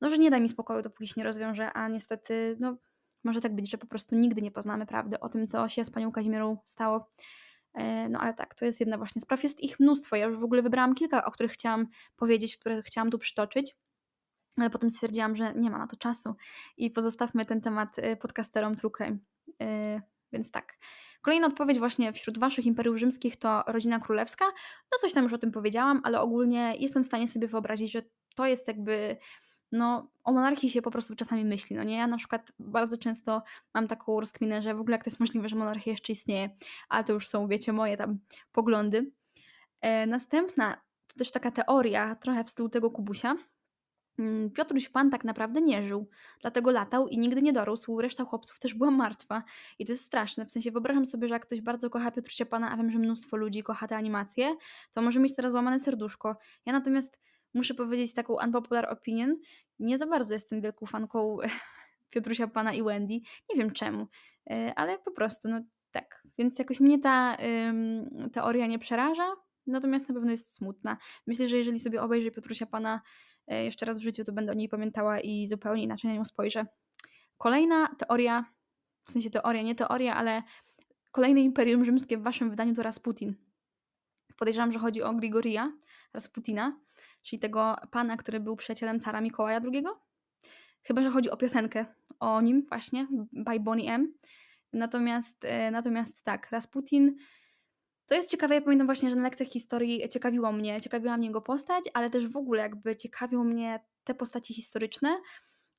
no 0.02 0.10
że 0.10 0.17
nie 0.17 0.32
da 0.32 0.39
mi 0.39 0.50
spokoju, 0.50 0.82
dopóki 0.82 1.08
się 1.08 1.13
nie 1.17 1.24
rozwiąże, 1.24 1.74
a 1.74 1.88
niestety, 1.88 2.58
no 2.60 2.78
może 3.24 3.41
tak 3.41 3.56
być, 3.56 3.72
że 3.72 3.78
po 3.78 3.88
prostu 3.88 4.15
nigdy 4.15 4.41
nie 4.41 4.52
poznamy 4.52 4.86
prawdy 4.86 5.19
o 5.19 5.30
tym, 5.30 5.48
co 5.48 5.67
się 5.67 5.86
z 5.86 5.89
panią 5.89 6.12
Kazimierą 6.12 6.58
stało. 6.65 7.08
E, 7.74 8.10
no 8.10 8.20
ale 8.20 8.34
tak, 8.34 8.56
to 8.56 8.66
jest 8.66 8.80
jedna 8.80 8.98
właśnie 8.98 9.22
spraw. 9.22 9.44
Jest 9.44 9.60
ich 9.60 9.80
mnóstwo. 9.80 10.16
Ja 10.16 10.26
już 10.26 10.40
w 10.40 10.44
ogóle 10.44 10.62
wybrałam 10.62 10.96
kilka, 10.96 11.26
o 11.26 11.32
których 11.32 11.52
chciałam 11.52 11.88
powiedzieć, 12.16 12.58
które 12.58 12.82
chciałam 12.82 13.12
tu 13.12 13.20
przytoczyć 13.20 13.76
ale 14.58 14.70
potem 14.70 14.92
stwierdziłam, 14.92 15.36
że 15.36 15.54
nie 15.54 15.70
ma 15.70 15.78
na 15.78 15.88
to 15.88 15.98
czasu 15.98 16.36
i 16.78 16.92
pozostawmy 16.92 17.46
ten 17.46 17.62
temat 17.62 18.00
y, 18.00 18.16
podcasterom 18.16 18.76
True. 18.76 18.92
Y, 19.62 20.02
więc 20.32 20.52
tak. 20.52 20.78
Kolejna 21.22 21.48
odpowiedź 21.48 21.80
właśnie 21.80 22.14
wśród 22.14 22.38
Waszych 22.38 22.66
imperiów 22.66 22.98
rzymskich 22.98 23.38
to 23.38 23.64
rodzina 23.68 24.00
królewska. 24.00 24.46
No 24.92 24.98
coś 25.02 25.14
tam 25.14 25.24
już 25.24 25.34
o 25.34 25.38
tym 25.38 25.52
powiedziałam, 25.52 26.02
ale 26.04 26.22
ogólnie 26.22 26.76
jestem 26.80 27.04
w 27.04 27.06
stanie 27.06 27.28
sobie 27.28 27.48
wyobrazić, 27.48 27.92
że 27.92 28.02
to 28.36 28.46
jest 28.46 28.68
jakby 28.68 29.18
no, 29.74 30.12
o 30.24 30.32
monarchii 30.32 30.70
się 30.70 30.82
po 30.82 30.92
prostu 30.92 31.16
czasami 31.16 31.46
myśli, 31.46 31.76
no 31.76 31.84
nie? 31.84 31.98
Ja 31.98 32.08
na 32.08 32.18
przykład 32.18 32.52
bardzo 32.60 32.98
często 32.98 33.44
mam 33.74 33.88
taką 33.88 34.20
rozkminę, 34.20 34.62
że 34.62 34.76
w 34.76 34.80
ogóle 34.80 34.96
jak 34.96 35.04
to 35.04 35.10
jest 35.10 35.20
możliwe, 35.20 35.50
że 35.50 35.56
monarchia 35.56 35.92
jeszcze 35.92 36.14
istnieje, 36.14 36.50
ale 36.90 37.04
to 37.04 37.14
już 37.14 37.30
są, 37.30 37.48
wiecie, 37.48 37.74
moje 37.74 37.98
tam 37.98 38.20
poglądy. 38.52 39.12
E, 39.82 40.08
następna 40.08 40.82
to 41.08 41.16
też 41.18 41.32
taka 41.32 41.52
teoria, 41.52 42.16
trochę 42.16 42.44
w 42.44 42.50
stylu 42.50 42.70
tego 42.70 42.92
Kubusia, 42.92 43.36
Mm, 44.20 44.52
Piotruś 44.52 44.90
Pan 44.90 45.10
tak 45.10 45.24
naprawdę 45.24 45.62
nie 45.62 45.84
żył, 45.84 46.10
dlatego 46.42 46.72
latał 46.72 47.08
i 47.08 47.18
nigdy 47.18 47.42
nie 47.42 47.54
dorósł, 47.54 48.02
reszta 48.02 48.26
chłopców 48.26 48.60
też 48.60 48.74
była 48.74 48.92
martwa. 48.92 49.44
I 49.80 49.86
to 49.86 49.92
jest 49.92 50.04
straszne, 50.04 50.46
w 50.46 50.52
sensie 50.52 50.72
wyobrażam 50.72 51.06
sobie, 51.06 51.28
że 51.28 51.34
jak 51.34 51.46
ktoś 51.46 51.62
bardzo 51.62 51.90
kocha 51.90 52.12
Piotrusia 52.12 52.46
Pana, 52.46 52.72
a 52.72 52.78
wiem, 52.78 52.92
że 52.92 53.00
mnóstwo 53.00 53.38
ludzi 53.38 53.64
kocha 53.64 53.88
te 53.88 53.96
animacje, 53.96 54.56
to 54.92 55.02
może 55.02 55.20
mieć 55.20 55.36
teraz 55.36 55.52
złamane 55.52 55.80
serduszko. 55.80 56.38
Ja 56.66 56.74
natomiast 56.74 57.20
muszę 57.54 57.74
powiedzieć 57.74 58.13
taką 58.13 58.36
unpopular 58.46 58.92
opinion, 58.92 59.36
nie 59.80 59.98
za 59.98 60.06
bardzo 60.06 60.34
jestem 60.34 60.62
wielką 60.62 60.86
fanką 60.86 61.38
Piotrusia 62.13 62.48
Pana 62.48 62.74
i 62.74 62.84
Wendy, 62.84 63.13
nie 63.50 63.56
wiem 63.56 63.72
czemu, 63.72 64.08
e, 64.50 64.74
ale 64.76 65.00
po 65.00 65.12
prostu, 65.12 65.50
no 65.50 65.62
tak. 65.92 66.24
Więc 66.38 66.60
jakoś 66.60 66.80
mnie 66.80 67.00
ta 67.00 67.38
ym, 67.70 68.30
teoria 68.34 68.68
nie 68.68 68.80
przeraża, 68.80 69.36
natomiast 69.68 70.10
na 70.10 70.16
pewno 70.16 70.32
jest 70.32 70.54
smutna. 70.54 70.98
Myślę, 71.28 71.50
że 71.50 71.58
jeżeli 71.58 71.80
sobie 71.80 72.02
obejrzy 72.02 72.32
Piotrusia 72.32 72.66
Pana 72.66 73.02
E, 73.48 73.63
jeszcze 73.63 73.86
raz 73.86 74.00
w 74.00 74.02
życiu, 74.02 74.24
to 74.24 74.32
będę 74.32 74.52
o 74.52 74.56
niej 74.56 74.70
pamiętała 74.70 75.20
i 75.20 75.48
zupełnie 75.48 75.84
inaczej 75.84 76.12
na 76.12 76.18
nią 76.18 76.26
spojrzę. 76.26 76.66
Kolejna 77.38 77.96
teoria, 77.96 78.46
w 79.04 79.12
sensie 79.12 79.30
teoria, 79.30 79.62
nie 79.62 79.76
teoria, 79.76 80.16
ale 80.16 80.44
kolejne 81.12 81.42
imperium 81.42 81.86
rzymskie 81.86 82.18
w 82.18 82.24
waszym 82.24 82.50
wydaniu 82.50 82.76
to 82.76 82.84
Rasputin. 82.84 83.36
Podejrzewam, 84.38 84.72
że 84.72 84.80
chodzi 84.80 85.04
o 85.04 85.13
Grigoria 85.13 85.72
Rasputina, 86.13 86.80
czyli 87.24 87.40
tego 87.40 87.76
pana, 87.92 88.18
który 88.18 88.40
był 88.40 88.56
przyjacielem 88.56 89.00
cara 89.00 89.22
Mikołaja 89.22 89.62
II. 89.74 89.84
Chyba, 90.84 91.02
że 91.02 91.10
chodzi 91.10 91.30
o 91.30 91.38
piosenkę 91.38 91.86
o 92.20 92.42
nim 92.42 92.66
właśnie, 92.70 93.08
by 93.32 93.60
Bonnie 93.60 93.94
M. 93.94 94.14
Natomiast, 94.74 95.46
e, 95.46 95.72
natomiast 95.72 96.24
tak, 96.24 96.52
Rasputin 96.52 97.16
to 98.06 98.16
jest 98.16 98.32
ciekawe, 98.32 98.56
ja 98.56 98.62
pamiętam 98.62 98.88
właśnie, 98.88 99.10
że 99.10 99.16
na 99.16 99.24
lekcjach 99.24 99.50
historii 99.50 100.10
ciekawiło 100.10 100.52
mnie, 100.52 100.82
ciekawiła 100.82 101.18
mnie 101.18 101.28
jego 101.28 101.42
postać, 101.42 101.84
ale 101.94 102.10
też 102.10 102.28
w 102.28 102.38
ogóle 102.38 102.62
jakby 102.62 102.96
ciekawią 102.96 103.44
mnie 103.44 103.80
te 104.04 104.16
postacie 104.16 104.54
historyczne, 104.54 105.22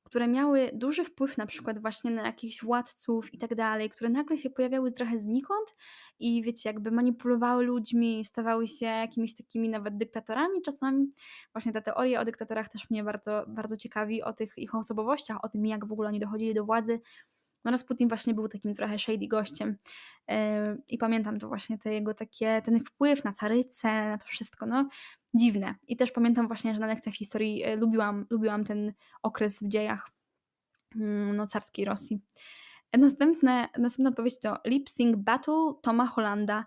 które 0.05 0.27
miały 0.27 0.71
duży 0.73 1.03
wpływ 1.03 1.37
na 1.37 1.45
przykład 1.45 1.79
właśnie 1.81 2.11
na 2.11 2.25
jakichś 2.25 2.63
władców 2.63 3.33
i 3.33 3.37
tak 3.37 3.55
dalej, 3.55 3.89
które 3.89 4.09
nagle 4.09 4.37
się 4.37 4.49
pojawiały 4.49 4.91
trochę 4.91 5.19
znikąd 5.19 5.75
i 6.19 6.43
wiecie, 6.43 6.69
jakby 6.69 6.91
manipulowały 6.91 7.63
ludźmi, 7.63 8.25
stawały 8.25 8.67
się 8.67 8.85
jakimiś 8.85 9.35
takimi 9.35 9.69
nawet 9.69 9.97
dyktatorami 9.97 10.61
czasami. 10.61 11.09
Właśnie 11.53 11.71
ta 11.73 11.81
teoria 11.81 12.21
o 12.21 12.25
dyktatorach 12.25 12.69
też 12.69 12.89
mnie 12.89 13.03
bardzo, 13.03 13.45
bardzo 13.47 13.77
ciekawi, 13.77 14.23
o 14.23 14.33
tych 14.33 14.53
ich 14.57 14.75
osobowościach, 14.75 15.37
o 15.43 15.49
tym 15.49 15.65
jak 15.65 15.87
w 15.87 15.91
ogóle 15.91 16.09
oni 16.09 16.19
dochodzili 16.19 16.53
do 16.53 16.65
władzy. 16.65 16.99
No 17.65 17.71
Rasputin 17.71 18.07
właśnie 18.07 18.33
był 18.33 18.47
takim 18.47 18.73
trochę 18.73 18.99
shady 18.99 19.27
gościem 19.27 19.77
yy, 20.27 20.35
i 20.87 20.97
pamiętam 20.97 21.39
to 21.39 21.47
właśnie, 21.47 21.77
te 21.77 21.93
jego 21.93 22.13
takie, 22.13 22.61
ten 22.65 22.83
wpływ 22.83 23.23
na 23.23 23.31
carycę, 23.31 23.87
na 24.09 24.17
to 24.17 24.27
wszystko, 24.27 24.65
no 24.65 24.89
dziwne. 25.33 25.75
I 25.87 25.97
też 25.97 26.11
pamiętam 26.11 26.47
właśnie, 26.47 26.73
że 26.73 26.79
na 26.79 26.87
lekcjach 26.87 27.15
historii 27.15 27.57
yy, 27.57 27.75
lubiłam, 27.75 28.25
lubiłam 28.29 28.63
ten 28.63 28.93
okres 29.23 29.63
w 29.63 29.67
dziejach 29.67 30.09
yy, 30.95 31.33
no, 31.33 31.47
carskiej 31.47 31.85
Rosji. 31.85 32.19
Następne, 32.97 33.69
następna 33.77 34.09
odpowiedź 34.09 34.39
to 34.39 34.57
Lip 34.65 34.89
Sync 34.89 35.17
Battle 35.17 35.73
Toma 35.81 36.07
Hollanda. 36.07 36.65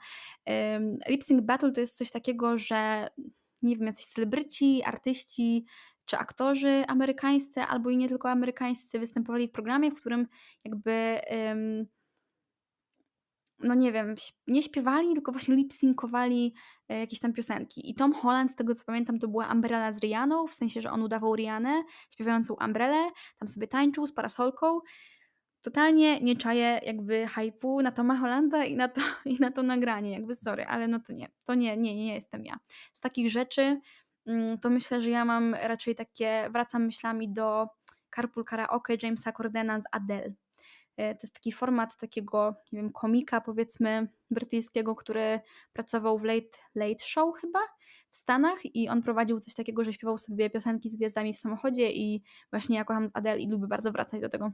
Lip 1.08 1.24
Sync 1.24 1.44
Battle 1.44 1.72
to 1.72 1.80
jest 1.80 1.96
coś 1.96 2.10
takiego, 2.10 2.58
że 2.58 3.08
nie 3.62 3.76
wiem, 3.76 3.86
jacyś 3.86 4.06
celebryci, 4.06 4.82
artyści 4.84 5.66
czy 6.08 6.18
aktorzy 6.18 6.84
amerykańscy, 6.88 7.60
albo 7.60 7.90
i 7.90 7.96
nie 7.96 8.08
tylko 8.08 8.30
amerykańscy 8.30 8.98
występowali 8.98 9.48
w 9.48 9.52
programie, 9.52 9.90
w 9.90 9.94
którym 9.94 10.26
jakby 10.64 11.20
no 13.60 13.74
nie 13.74 13.92
wiem, 13.92 14.14
nie 14.46 14.62
śpiewali, 14.62 15.14
tylko 15.14 15.32
właśnie 15.32 15.54
lip-synkowali 15.54 16.52
e, 16.88 16.98
jakieś 16.98 17.20
tam 17.20 17.32
piosenki. 17.32 17.90
I 17.90 17.94
Tom 17.94 18.12
Holland, 18.12 18.52
z 18.52 18.54
tego 18.54 18.74
co 18.74 18.84
pamiętam, 18.84 19.18
to 19.18 19.28
była 19.28 19.52
Umbrella 19.52 19.92
z 19.92 19.98
Rianą, 19.98 20.46
w 20.46 20.54
sensie, 20.54 20.80
że 20.80 20.90
on 20.90 21.02
udawał 21.02 21.36
Rianę, 21.36 21.82
śpiewającą 22.10 22.54
Umbrellę, 22.54 23.10
tam 23.38 23.48
sobie 23.48 23.68
tańczył 23.68 24.06
z 24.06 24.12
parasolką 24.12 24.80
totalnie 25.62 26.20
nie 26.20 26.36
czaję 26.36 26.80
jakby 26.86 27.26
hypu 27.26 27.82
na 27.82 27.92
Toma 27.92 28.18
Hollanda 28.18 28.64
i 28.64 28.76
na, 28.76 28.88
to, 28.88 29.00
i 29.24 29.40
na 29.40 29.50
to 29.50 29.62
nagranie, 29.62 30.12
jakby 30.12 30.34
sorry, 30.34 30.64
ale 30.64 30.88
no 30.88 31.00
to 31.00 31.12
nie, 31.12 31.28
to 31.44 31.54
nie, 31.54 31.76
nie, 31.76 31.96
nie 31.96 32.14
jestem 32.14 32.44
ja. 32.44 32.58
Z 32.94 33.00
takich 33.00 33.30
rzeczy 33.30 33.80
to 34.60 34.70
myślę, 34.70 35.00
że 35.00 35.10
ja 35.10 35.24
mam 35.24 35.54
raczej 35.54 35.94
takie, 35.94 36.48
wracam 36.52 36.84
myślami 36.84 37.32
do 37.32 37.66
Carpool 38.14 38.44
Karaoke 38.44 38.96
Jamesa 39.02 39.32
Cordena 39.32 39.80
z 39.80 39.84
Adele. 39.92 40.32
E, 40.96 41.14
to 41.14 41.20
jest 41.22 41.34
taki 41.34 41.52
format 41.52 41.96
takiego, 41.96 42.54
nie 42.72 42.78
wiem, 42.82 42.92
komika 42.92 43.40
powiedzmy 43.40 44.08
brytyjskiego, 44.30 44.94
który 44.94 45.40
pracował 45.72 46.18
w 46.18 46.24
Late, 46.24 46.58
Late 46.74 47.04
Show 47.04 47.38
chyba 47.40 47.58
w 48.10 48.16
Stanach 48.16 48.58
i 48.64 48.88
on 48.88 49.02
prowadził 49.02 49.40
coś 49.40 49.54
takiego, 49.54 49.84
że 49.84 49.92
śpiewał 49.92 50.18
sobie 50.18 50.50
piosenki 50.50 50.90
z 50.90 50.96
gwiazdami 50.96 51.34
w 51.34 51.38
samochodzie 51.38 51.92
i 51.92 52.22
właśnie 52.50 52.76
ja 52.76 52.84
kocham 52.84 53.08
z 53.08 53.16
Adele 53.16 53.38
i 53.38 53.50
lubię 53.50 53.66
bardzo 53.66 53.92
wracać 53.92 54.20
do 54.20 54.28
tego 54.28 54.52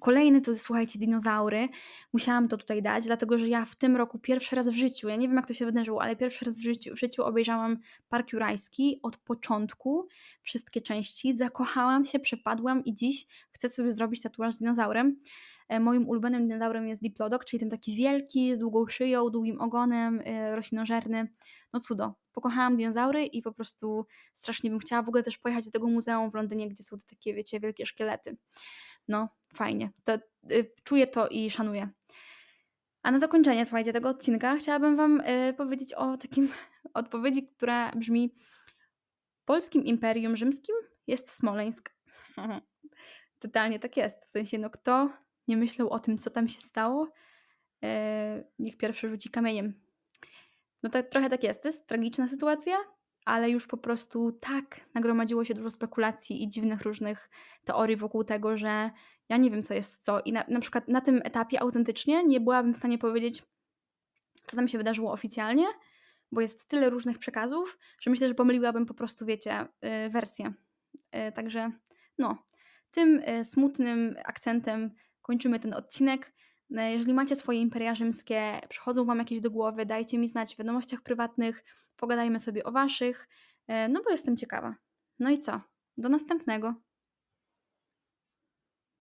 kolejny 0.00 0.40
to 0.40 0.58
słuchajcie, 0.58 0.98
dinozaury. 0.98 1.68
Musiałam 2.12 2.48
to 2.48 2.56
tutaj 2.56 2.82
dać, 2.82 3.04
dlatego 3.04 3.38
że 3.38 3.48
ja 3.48 3.64
w 3.64 3.76
tym 3.76 3.96
roku 3.96 4.18
pierwszy 4.18 4.56
raz 4.56 4.68
w 4.68 4.72
życiu, 4.72 5.08
ja 5.08 5.16
nie 5.16 5.28
wiem 5.28 5.36
jak 5.36 5.46
to 5.46 5.54
się 5.54 5.64
wydarzyło, 5.64 6.02
ale 6.02 6.16
pierwszy 6.16 6.44
raz 6.44 6.54
w 6.54 6.62
życiu, 6.62 6.94
w 6.94 6.98
życiu 6.98 7.22
obejrzałam 7.24 7.78
Park 8.08 8.32
Jurajski 8.32 9.00
od 9.02 9.16
początku, 9.16 10.08
wszystkie 10.42 10.80
części. 10.80 11.36
Zakochałam 11.36 12.04
się, 12.04 12.18
przepadłam 12.18 12.84
i 12.84 12.94
dziś 12.94 13.26
chcę 13.52 13.68
sobie 13.68 13.92
zrobić 13.92 14.22
tatuaż 14.22 14.54
z 14.54 14.58
dinozaurem. 14.58 15.20
E, 15.68 15.80
moim 15.80 16.08
ulubionym 16.08 16.48
dinozaurem 16.48 16.88
jest 16.88 17.02
Diplodok, 17.02 17.44
czyli 17.44 17.60
ten 17.60 17.70
taki 17.70 17.96
wielki, 17.96 18.56
z 18.56 18.58
długą 18.58 18.86
szyją, 18.86 19.30
długim 19.30 19.60
ogonem, 19.60 20.22
e, 20.24 20.56
roślinożerny. 20.56 21.28
No 21.72 21.80
cudo. 21.80 22.14
Pokochałam 22.32 22.76
dinozaury 22.76 23.26
i 23.26 23.42
po 23.42 23.52
prostu 23.52 24.06
strasznie 24.34 24.70
bym 24.70 24.78
chciała 24.78 25.02
w 25.02 25.08
ogóle 25.08 25.22
też 25.22 25.38
pojechać 25.38 25.64
do 25.64 25.70
tego 25.70 25.86
muzeum 25.86 26.30
w 26.30 26.34
Londynie, 26.34 26.68
gdzie 26.68 26.82
są 26.82 26.98
te 26.98 27.06
takie, 27.06 27.34
wiecie, 27.34 27.60
wielkie 27.60 27.86
szkielety 27.86 28.36
no 29.08 29.28
fajnie. 29.54 29.90
To, 30.04 30.14
y, 30.52 30.72
czuję 30.84 31.06
to 31.06 31.28
i 31.28 31.50
szanuję. 31.50 31.88
A 33.02 33.10
na 33.10 33.18
zakończenie, 33.18 33.64
słuchajcie, 33.64 33.92
tego 33.92 34.08
odcinka 34.08 34.56
chciałabym 34.56 34.96
Wam 34.96 35.20
y, 35.20 35.54
powiedzieć 35.56 35.94
o 35.94 36.16
takim 36.16 36.52
odpowiedzi, 36.94 37.48
która 37.48 37.92
brzmi: 37.92 38.34
Polskim 39.44 39.84
Imperium 39.84 40.36
Rzymskim 40.36 40.76
jest 41.06 41.30
Smoleńsk. 41.30 41.94
Totalnie 43.38 43.78
tak 43.78 43.96
jest. 43.96 44.24
W 44.24 44.28
sensie, 44.28 44.58
no 44.58 44.70
kto 44.70 45.10
nie 45.48 45.56
myślał 45.56 45.90
o 45.90 45.98
tym, 45.98 46.18
co 46.18 46.30
tam 46.30 46.48
się 46.48 46.60
stało, 46.60 47.08
y, 47.84 47.88
niech 48.58 48.76
pierwszy 48.76 49.08
rzuci 49.08 49.30
kamieniem. 49.30 49.80
No 50.82 50.90
to 50.90 51.02
trochę 51.02 51.30
tak 51.30 51.44
jest. 51.44 51.62
To 51.62 51.68
jest 51.68 51.86
tragiczna 51.86 52.28
sytuacja, 52.28 52.76
ale 53.24 53.50
już 53.50 53.66
po 53.66 53.76
prostu 53.76 54.32
tak 54.32 54.80
nagromadziło 54.94 55.44
się 55.44 55.54
dużo 55.54 55.70
spekulacji 55.70 56.42
i 56.42 56.48
dziwnych 56.48 56.82
różnych 56.82 57.30
teorii 57.64 57.96
wokół 57.96 58.24
tego, 58.24 58.58
że 58.58 58.90
ja 59.28 59.36
nie 59.36 59.50
wiem, 59.50 59.62
co 59.62 59.74
jest 59.74 60.04
co. 60.04 60.20
I 60.20 60.32
na, 60.32 60.44
na 60.48 60.60
przykład 60.60 60.88
na 60.88 61.00
tym 61.00 61.20
etapie 61.24 61.60
autentycznie 61.60 62.24
nie 62.24 62.40
byłabym 62.40 62.74
w 62.74 62.76
stanie 62.76 62.98
powiedzieć, 62.98 63.42
co 64.44 64.56
tam 64.56 64.68
się 64.68 64.78
wydarzyło 64.78 65.12
oficjalnie, 65.12 65.66
bo 66.32 66.40
jest 66.40 66.68
tyle 66.68 66.90
różnych 66.90 67.18
przekazów, 67.18 67.78
że 68.00 68.10
myślę, 68.10 68.28
że 68.28 68.34
pomyliłabym 68.34 68.86
po 68.86 68.94
prostu, 68.94 69.26
wiecie, 69.26 69.68
yy, 69.82 70.10
wersję. 70.10 70.52
Yy, 71.12 71.32
także 71.32 71.72
no, 72.18 72.44
tym 72.90 73.22
yy, 73.26 73.44
smutnym 73.44 74.16
akcentem 74.24 74.90
kończymy 75.22 75.60
ten 75.60 75.74
odcinek. 75.74 76.32
E, 76.76 76.92
jeżeli 76.92 77.14
macie 77.14 77.36
swoje 77.36 77.60
imperia 77.60 77.94
rzymskie, 77.94 78.60
przychodzą 78.68 79.04
Wam 79.04 79.18
jakieś 79.18 79.40
do 79.40 79.50
głowy, 79.50 79.86
dajcie 79.86 80.18
mi 80.18 80.28
znać 80.28 80.54
w 80.54 80.58
wiadomościach 80.58 81.02
prywatnych, 81.02 81.64
pogadajmy 81.98 82.40
sobie 82.40 82.64
o 82.64 82.72
Waszych, 82.72 83.28
e, 83.68 83.88
no 83.88 84.02
bo 84.02 84.10
jestem 84.10 84.36
ciekawa. 84.36 84.74
No 85.18 85.30
i 85.30 85.38
co? 85.38 85.60
Do 85.96 86.08
następnego. 86.08 86.74